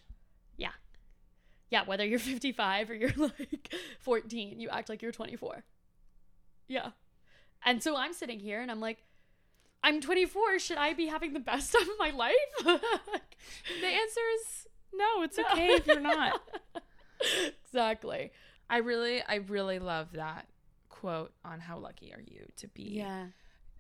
Yeah, 1.71 1.85
whether 1.85 2.05
you're 2.05 2.19
55 2.21 2.91
or 2.91 2.95
you're 2.95 3.13
like 3.17 3.75
14, 4.01 4.61
you 4.61 4.69
act 4.69 4.89
like 4.89 5.03
you're 5.03 5.13
24. 5.13 5.65
Yeah. 6.69 6.91
And 7.65 7.83
so 7.83 7.97
I'm 7.97 8.13
sitting 8.13 8.41
here 8.41 8.61
and 8.61 8.71
I'm 8.71 8.81
like, 8.81 8.99
I'm 9.83 10.01
24. 10.01 10.59
Should 10.59 10.77
I 10.79 10.93
be 10.95 11.07
having 11.07 11.33
the 11.33 11.41
best 11.41 11.73
time 11.73 11.83
of 11.89 11.99
my 11.99 12.11
life? 12.11 12.35
The 13.81 13.87
answer 13.87 14.21
is 14.41 14.67
no, 14.93 15.23
it's 15.23 15.39
okay 15.39 15.69
if 15.69 15.87
you're 15.87 15.99
not. 16.01 16.41
exactly. 17.65 18.33
I 18.69 18.79
really, 18.79 19.23
I 19.23 19.37
really 19.37 19.79
love 19.79 20.09
that 20.13 20.47
quote 20.89 21.33
on 21.45 21.61
how 21.61 21.79
lucky 21.79 22.13
are 22.13 22.21
you 22.21 22.47
to 22.57 22.69
be 22.69 22.83
Yeah. 22.83 23.27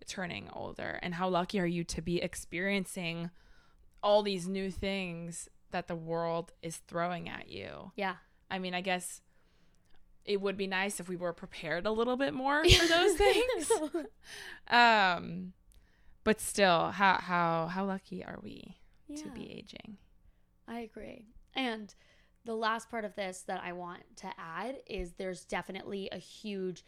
turning 0.06 0.48
older 0.52 0.98
and 1.02 1.14
how 1.14 1.28
lucky 1.28 1.60
are 1.60 1.66
you 1.66 1.84
to 1.84 2.00
be 2.02 2.22
experiencing 2.22 3.30
all 4.02 4.22
these 4.22 4.48
new 4.48 4.70
things 4.70 5.48
that 5.70 5.88
the 5.88 5.96
world 5.96 6.52
is 6.62 6.78
throwing 6.88 7.28
at 7.28 7.48
you. 7.48 7.92
Yeah. 7.96 8.16
I 8.50 8.58
mean, 8.58 8.74
I 8.74 8.80
guess 8.80 9.20
it 10.24 10.40
would 10.40 10.56
be 10.56 10.66
nice 10.66 11.00
if 11.00 11.08
we 11.08 11.16
were 11.16 11.32
prepared 11.32 11.86
a 11.86 11.90
little 11.90 12.16
bit 12.16 12.34
more 12.34 12.64
for 12.68 12.86
those 12.86 13.14
things. 13.16 13.70
Um 14.68 15.52
but 16.22 16.40
still, 16.40 16.90
how 16.90 17.14
how 17.14 17.66
how 17.68 17.84
lucky 17.86 18.22
are 18.24 18.38
we 18.42 18.76
to 19.16 19.28
be 19.30 19.50
aging? 19.50 19.96
I 20.68 20.80
agree. 20.80 21.26
And 21.54 21.92
the 22.44 22.54
last 22.54 22.90
part 22.90 23.04
of 23.04 23.14
this 23.16 23.42
that 23.48 23.60
I 23.64 23.72
want 23.72 24.02
to 24.16 24.28
add 24.38 24.76
is 24.86 25.12
there's 25.12 25.44
definitely 25.44 26.08
a 26.12 26.18
huge 26.18 26.84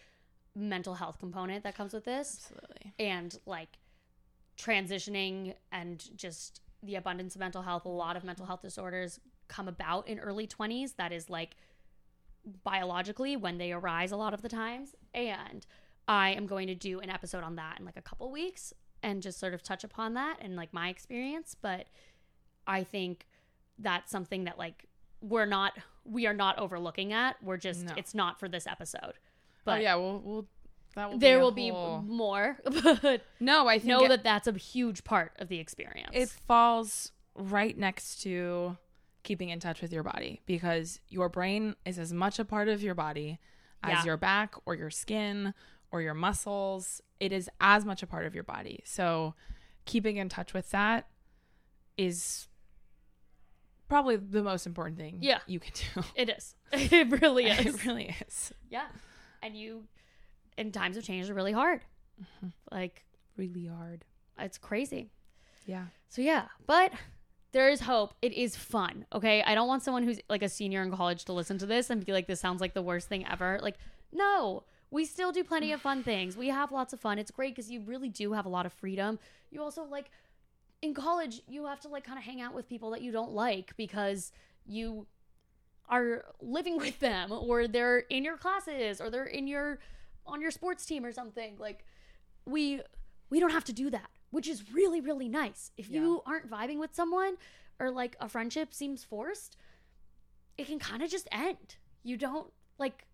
mental 0.54 0.94
health 0.94 1.18
component 1.18 1.64
that 1.64 1.74
comes 1.74 1.92
with 1.92 2.04
this. 2.04 2.40
Absolutely. 2.50 2.94
and 2.98 3.38
like 3.46 3.78
transitioning 4.58 5.54
and 5.72 6.04
just 6.16 6.60
the 6.82 6.96
abundance 6.96 7.34
of 7.34 7.40
mental 7.40 7.62
health 7.62 7.84
a 7.84 7.88
lot 7.88 8.16
of 8.16 8.24
mental 8.24 8.46
health 8.46 8.62
disorders 8.62 9.20
come 9.48 9.68
about 9.68 10.08
in 10.08 10.18
early 10.18 10.46
20s 10.46 10.96
that 10.96 11.12
is 11.12 11.30
like 11.30 11.54
biologically 12.64 13.36
when 13.36 13.58
they 13.58 13.72
arise 13.72 14.10
a 14.12 14.16
lot 14.16 14.34
of 14.34 14.42
the 14.42 14.48
times. 14.48 14.94
And 15.14 15.64
i 16.08 16.30
am 16.30 16.46
going 16.46 16.66
to 16.66 16.74
do 16.74 16.98
an 16.98 17.08
episode 17.08 17.44
on 17.44 17.54
that 17.56 17.78
in 17.78 17.84
like 17.86 17.96
a 17.96 18.02
couple 18.02 18.30
weeks 18.32 18.72
and 19.04 19.22
just 19.22 19.38
sort 19.38 19.54
of 19.54 19.62
touch 19.62 19.84
upon 19.84 20.14
that 20.14 20.38
and 20.40 20.56
like 20.56 20.72
my 20.72 20.88
experience. 20.88 21.56
But 21.60 21.86
i 22.66 22.82
think 22.84 23.26
that's 23.78 24.10
something 24.10 24.44
that 24.44 24.58
like 24.58 24.86
we're 25.20 25.46
not 25.46 25.72
we 26.04 26.26
are 26.26 26.34
not 26.34 26.58
overlooking 26.58 27.12
at. 27.12 27.36
We're 27.42 27.56
just 27.56 27.84
No. 27.84 27.92
it's 27.96 28.14
not 28.14 28.40
for 28.40 28.48
this 28.48 28.66
episode. 28.66 29.14
Oh, 29.14 29.64
but 29.64 29.72
but 29.74 29.78
oh 29.78 29.82
yeah, 29.82 29.94
we'll 29.94 30.18
we'll 30.24 30.46
will 30.96 31.18
there 31.18 31.40
will 31.40 31.50
be 31.52 31.70
more 31.70 32.58
but 32.64 33.22
No, 33.40 33.66
I 33.68 33.78
think 33.78 33.88
know 33.88 34.04
it- 34.04 34.08
that 34.08 34.24
that's 34.24 34.46
a 34.46 34.52
huge 34.52 35.04
part 35.04 35.32
of 35.38 35.48
the 35.48 35.58
experience. 35.58 36.10
it 36.12 36.28
falls 36.28 37.12
right 37.34 37.76
next 37.76 38.22
to 38.22 38.76
keeping 39.22 39.48
in 39.50 39.60
touch 39.60 39.80
with 39.80 39.92
your 39.92 40.02
body 40.02 40.40
because 40.46 41.00
your 41.08 41.28
brain 41.28 41.76
is 41.86 41.98
as 41.98 42.12
much 42.12 42.38
a 42.38 42.44
part 42.44 42.68
of 42.68 42.82
your 42.82 42.94
body 42.94 43.38
as 43.82 43.92
Yeah. 44.00 44.04
your 44.04 44.16
back 44.16 44.54
or 44.66 44.74
your 44.74 44.90
skin 44.90 45.54
or 45.90 46.02
your 46.02 46.14
muscles. 46.14 47.00
It 47.20 47.32
is 47.32 47.48
as 47.60 47.84
much 47.84 48.02
a 48.02 48.06
part 48.06 48.26
of 48.26 48.34
your 48.34 48.44
body. 48.44 48.80
So 48.84 49.34
keeping 49.84 50.16
in 50.16 50.28
touch 50.28 50.52
with 50.52 50.70
that 50.72 51.06
is 51.96 52.48
probably 53.88 54.16
the 54.16 54.42
most 54.42 54.66
important 54.66 54.98
thing 54.98 55.18
Yeah. 55.20 55.38
you 55.46 55.60
can 55.60 55.72
do. 55.94 56.02
it 56.14 56.28
is. 56.30 56.54
It 56.72 57.20
really 57.22 57.46
is. 57.50 57.66
it 57.76 57.84
really 57.86 58.14
is. 58.26 58.52
yeah. 58.70 58.86
And 59.42 59.56
you, 59.56 59.84
in 60.58 60.72
times 60.72 60.96
of 60.96 61.04
change, 61.04 61.28
are 61.30 61.34
really 61.34 61.52
hard. 61.52 61.80
Mm-hmm. 62.20 62.48
Like, 62.70 63.04
Really 63.36 63.66
hard. 63.66 64.04
it's 64.38 64.58
crazy. 64.58 65.10
Yeah. 65.66 65.86
So, 66.08 66.20
yeah. 66.22 66.46
But 66.66 66.92
there 67.52 67.68
is 67.70 67.80
hope. 67.80 68.14
It 68.20 68.32
is 68.34 68.56
fun. 68.56 69.06
Okay. 69.12 69.42
I 69.42 69.54
don't 69.54 69.68
want 69.68 69.82
someone 69.82 70.02
who's 70.02 70.20
like 70.28 70.42
a 70.42 70.48
senior 70.48 70.82
in 70.82 70.90
college 70.92 71.24
to 71.26 71.32
listen 71.32 71.56
to 71.58 71.66
this 71.66 71.88
and 71.90 72.04
be 72.04 72.12
like, 72.12 72.26
this 72.26 72.40
sounds 72.40 72.60
like 72.60 72.74
the 72.74 72.82
worst 72.82 73.08
thing 73.08 73.26
ever. 73.26 73.58
Like, 73.62 73.76
no. 74.12 74.64
We 74.90 75.06
still 75.06 75.32
do 75.32 75.42
plenty 75.42 75.72
of 75.72 75.80
fun 75.80 76.02
things. 76.02 76.36
We 76.36 76.48
have 76.48 76.70
lots 76.70 76.92
of 76.92 77.00
fun. 77.00 77.18
It's 77.18 77.30
great 77.30 77.54
because 77.54 77.70
you 77.70 77.80
really 77.80 78.10
do 78.10 78.34
have 78.34 78.44
a 78.44 78.50
lot 78.50 78.66
of 78.66 78.72
freedom. 78.74 79.18
You 79.50 79.62
also 79.62 79.84
like 79.84 80.10
in 80.82 80.92
college, 80.92 81.40
you 81.48 81.64
have 81.66 81.80
to 81.80 81.88
like 81.88 82.04
kind 82.04 82.18
of 82.18 82.24
hang 82.24 82.42
out 82.42 82.54
with 82.54 82.68
people 82.68 82.90
that 82.90 83.00
you 83.00 83.10
don't 83.12 83.32
like 83.32 83.74
because 83.78 84.32
you 84.66 85.06
are 85.88 86.24
living 86.42 86.76
with 86.84 86.98
them 87.00 87.32
or 87.32 87.66
they're 87.66 88.00
in 88.00 88.24
your 88.24 88.36
classes 88.36 89.00
or 89.00 89.08
they're 89.08 89.24
in 89.24 89.46
your 89.46 89.78
on 90.26 90.40
your 90.40 90.50
sports 90.50 90.84
team 90.84 91.04
or 91.04 91.12
something. 91.12 91.56
Like 91.58 91.84
we 92.44 92.80
we 93.30 93.40
don't 93.40 93.50
have 93.50 93.64
to 93.64 93.72
do 93.72 93.90
that, 93.90 94.10
which 94.30 94.48
is 94.48 94.72
really 94.72 95.00
really 95.00 95.28
nice. 95.28 95.70
If 95.76 95.90
you 95.90 96.22
aren't 96.26 96.50
vibing 96.50 96.78
with 96.78 96.94
someone 96.94 97.36
or 97.78 97.90
like 97.90 98.16
a 98.20 98.28
friendship 98.28 98.74
seems 98.74 99.04
forced, 99.04 99.56
it 100.58 100.66
can 100.66 100.78
kind 100.78 101.02
of 101.02 101.10
just 101.10 101.28
end. 101.32 101.76
You 102.02 102.16
don't 102.16 102.52
like 102.78 103.06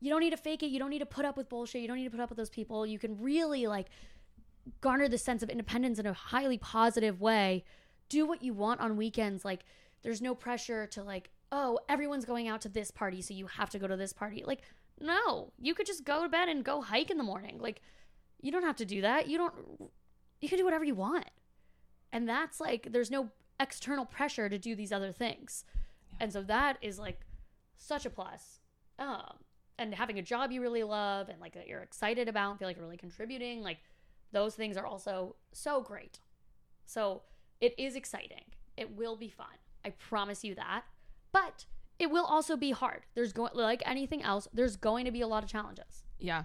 you 0.00 0.10
don't 0.10 0.20
need 0.20 0.30
to 0.30 0.36
fake 0.36 0.62
it. 0.62 0.66
You 0.66 0.78
don't 0.78 0.90
need 0.90 0.98
to 0.98 1.06
put 1.06 1.24
up 1.24 1.36
with 1.36 1.48
bullshit. 1.48 1.80
You 1.80 1.88
don't 1.88 1.96
need 1.96 2.04
to 2.04 2.10
put 2.10 2.20
up 2.20 2.28
with 2.28 2.36
those 2.36 2.50
people. 2.50 2.86
You 2.86 2.98
can 2.98 3.20
really 3.20 3.66
like 3.66 3.88
garner 4.80 5.08
the 5.08 5.18
sense 5.18 5.42
of 5.42 5.48
independence 5.48 5.98
in 5.98 6.06
a 6.06 6.12
highly 6.12 6.58
positive 6.58 7.20
way. 7.20 7.64
Do 8.08 8.26
what 8.26 8.42
you 8.42 8.52
want 8.52 8.80
on 8.80 8.96
weekends. 8.96 9.44
Like 9.44 9.64
there's 10.04 10.20
no 10.20 10.34
pressure 10.34 10.86
to 10.88 11.02
like, 11.02 11.30
oh, 11.50 11.78
everyone's 11.88 12.24
going 12.24 12.48
out 12.48 12.60
to 12.60 12.68
this 12.68 12.90
party, 12.90 13.22
so 13.22 13.34
you 13.34 13.46
have 13.46 13.70
to 13.70 13.78
go 13.78 13.86
to 13.86 13.96
this 13.96 14.12
party. 14.12 14.44
Like, 14.46 14.62
no, 15.00 15.52
you 15.58 15.74
could 15.74 15.86
just 15.86 16.04
go 16.04 16.22
to 16.22 16.28
bed 16.28 16.48
and 16.48 16.64
go 16.64 16.80
hike 16.80 17.10
in 17.10 17.18
the 17.18 17.24
morning. 17.24 17.58
Like, 17.60 17.80
you 18.40 18.52
don't 18.52 18.62
have 18.62 18.76
to 18.76 18.84
do 18.84 19.00
that. 19.00 19.26
You 19.26 19.38
don't 19.38 19.54
you 20.40 20.48
can 20.48 20.58
do 20.58 20.64
whatever 20.64 20.84
you 20.84 20.94
want. 20.94 21.30
And 22.12 22.28
that's 22.28 22.60
like 22.60 22.88
there's 22.92 23.10
no 23.10 23.30
external 23.58 24.04
pressure 24.04 24.48
to 24.50 24.58
do 24.58 24.76
these 24.76 24.92
other 24.92 25.12
things. 25.12 25.64
And 26.20 26.30
so 26.30 26.42
that 26.42 26.76
is 26.82 26.98
like 26.98 27.20
such 27.78 28.04
a 28.04 28.10
plus. 28.10 28.60
Um 28.98 29.38
and 29.78 29.94
having 29.94 30.18
a 30.18 30.22
job 30.22 30.52
you 30.52 30.60
really 30.60 30.82
love 30.82 31.30
and 31.30 31.40
like 31.40 31.54
that 31.54 31.66
you're 31.66 31.80
excited 31.80 32.28
about 32.28 32.50
and 32.50 32.58
feel 32.58 32.68
like 32.68 32.76
you're 32.76 32.84
really 32.84 32.98
contributing, 32.98 33.62
like 33.62 33.78
those 34.32 34.54
things 34.54 34.76
are 34.76 34.86
also 34.86 35.36
so 35.52 35.80
great. 35.80 36.20
So 36.84 37.22
it 37.62 37.74
is 37.78 37.96
exciting. 37.96 38.44
It 38.76 38.94
will 38.94 39.16
be 39.16 39.30
fun. 39.30 39.46
I 39.84 39.90
promise 39.90 40.44
you 40.44 40.54
that. 40.56 40.82
But 41.32 41.64
it 41.98 42.10
will 42.10 42.24
also 42.24 42.56
be 42.56 42.70
hard. 42.72 43.02
There's 43.14 43.32
going 43.32 43.52
like 43.54 43.82
anything 43.86 44.22
else, 44.22 44.48
there's 44.52 44.76
going 44.76 45.04
to 45.04 45.10
be 45.10 45.20
a 45.20 45.26
lot 45.26 45.42
of 45.44 45.50
challenges. 45.50 46.04
Yeah. 46.18 46.44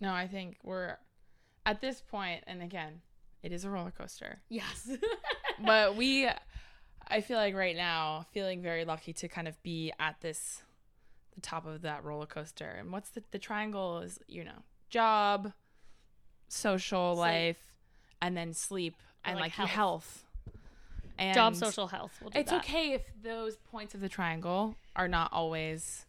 No, 0.00 0.12
I 0.12 0.26
think 0.26 0.58
we're 0.62 0.96
at 1.66 1.80
this 1.80 2.02
point, 2.02 2.44
and 2.46 2.62
again, 2.62 3.00
it 3.42 3.52
is 3.52 3.64
a 3.64 3.70
roller 3.70 3.92
coaster. 3.96 4.40
Yes. 4.48 4.90
but 5.64 5.96
we 5.96 6.28
i 7.06 7.20
feel 7.20 7.36
like 7.36 7.54
right 7.54 7.76
now 7.76 8.24
feeling 8.32 8.62
very 8.62 8.84
lucky 8.86 9.12
to 9.12 9.28
kind 9.28 9.46
of 9.46 9.62
be 9.62 9.92
at 10.00 10.18
this 10.22 10.62
the 11.34 11.40
top 11.42 11.66
of 11.66 11.82
that 11.82 12.02
roller 12.02 12.24
coaster 12.26 12.76
and 12.78 12.90
what's 12.90 13.10
the 13.10 13.22
the 13.30 13.38
triangle 13.38 13.98
is 13.98 14.18
you 14.26 14.42
know 14.42 14.62
job 14.88 15.52
social 16.48 17.14
Sleep. 17.14 17.20
life 17.20 17.74
and 18.22 18.34
then 18.36 18.52
sleep 18.54 18.94
Or, 19.24 19.30
and 19.30 19.34
like, 19.36 19.42
like, 19.44 19.52
health. 19.52 19.70
health 19.70 20.24
and 21.18 21.34
Job, 21.34 21.54
social 21.56 21.86
health. 21.88 22.18
We'll 22.20 22.30
do 22.30 22.38
it's 22.40 22.50
that. 22.50 22.64
okay 22.64 22.92
if 22.92 23.02
those 23.22 23.56
points 23.56 23.94
of 23.94 24.00
the 24.00 24.08
triangle 24.08 24.76
are 24.96 25.08
not 25.08 25.32
always 25.32 26.06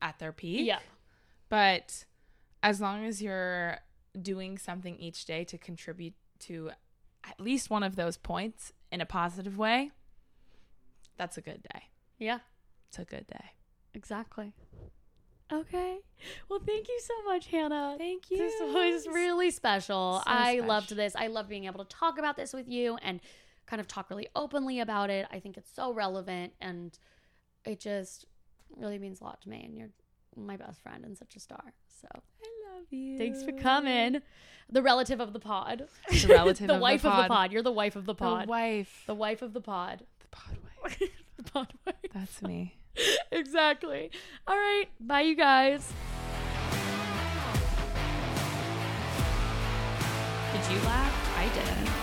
at 0.00 0.18
their 0.18 0.32
peak 0.32 0.66
Yeah. 0.66 0.80
but 1.48 2.04
as 2.62 2.80
long 2.80 3.04
as 3.04 3.22
you're 3.22 3.78
doing 4.20 4.58
something 4.58 4.96
each 4.98 5.24
day 5.24 5.44
to 5.44 5.58
contribute 5.58 6.14
to 6.40 6.70
at 7.24 7.40
least 7.40 7.70
one 7.70 7.82
of 7.82 7.94
those 7.96 8.16
points 8.16 8.72
in 8.90 9.00
a 9.00 9.06
positive 9.06 9.56
way, 9.56 9.90
that's 11.16 11.36
a 11.36 11.40
good 11.40 11.62
day. 11.62 11.82
Yeah. 12.18 12.38
It's 12.88 12.98
a 12.98 13.04
good 13.04 13.26
day. 13.26 13.52
Exactly. 13.94 14.52
Okay. 15.52 15.98
Well, 16.48 16.60
thank 16.64 16.88
you 16.88 17.00
so 17.00 17.14
much, 17.30 17.46
Hannah. 17.48 17.94
Thank 17.98 18.30
you. 18.30 18.38
This 18.38 18.54
was 18.60 19.06
really 19.06 19.50
special. 19.50 20.20
So 20.24 20.30
I 20.30 20.54
special. 20.54 20.66
loved 20.68 20.96
this. 20.96 21.14
I 21.16 21.26
love 21.26 21.48
being 21.48 21.64
able 21.66 21.84
to 21.84 21.96
talk 21.96 22.18
about 22.18 22.36
this 22.36 22.52
with 22.52 22.68
you 22.68 22.96
and 23.02 23.20
kind 23.66 23.80
of 23.80 23.88
talk 23.88 24.10
really 24.10 24.28
openly 24.36 24.80
about 24.80 25.10
it. 25.10 25.26
I 25.30 25.40
think 25.40 25.56
it's 25.56 25.70
so 25.74 25.92
relevant 25.92 26.52
and 26.60 26.98
it 27.64 27.80
just 27.80 28.26
really 28.76 28.98
means 28.98 29.20
a 29.20 29.24
lot 29.24 29.40
to 29.42 29.48
me. 29.48 29.62
And 29.64 29.76
you're 29.76 29.90
my 30.36 30.56
best 30.56 30.82
friend 30.82 31.04
and 31.04 31.16
such 31.16 31.36
a 31.36 31.40
star. 31.40 31.72
So 32.00 32.08
I 32.12 32.74
love 32.76 32.86
you. 32.90 33.18
thanks 33.18 33.42
for 33.42 33.52
coming. 33.52 34.20
The 34.70 34.82
relative 34.82 35.20
of 35.20 35.32
the 35.32 35.40
pod. 35.40 35.86
The 36.10 36.26
relative 36.28 36.66
the 36.66 36.74
of 36.74 36.78
the 36.78 36.82
wife 36.82 37.04
of 37.04 37.12
the 37.12 37.22
pod. 37.22 37.28
pod. 37.28 37.52
You're 37.52 37.62
the 37.62 37.70
wife 37.72 37.96
of 37.96 38.06
the 38.06 38.14
The 38.14 38.18
pod. 38.18 38.48
wife. 38.48 39.04
The 39.06 39.14
wife 39.14 39.42
of 39.42 39.52
the 39.52 39.60
pod. 39.60 40.04
The 40.20 40.28
pod 40.28 40.56
wife. 40.82 40.98
the 41.36 41.42
pod 41.44 41.72
wife. 41.86 41.94
That's 42.12 42.42
me. 42.42 42.74
exactly. 43.32 44.10
All 44.46 44.56
right. 44.56 44.86
Bye, 45.00 45.22
you 45.22 45.36
guys. 45.36 45.92
Did 50.52 50.70
you 50.72 50.78
laugh? 50.86 51.38
I 51.38 51.48
didn't. 51.54 52.01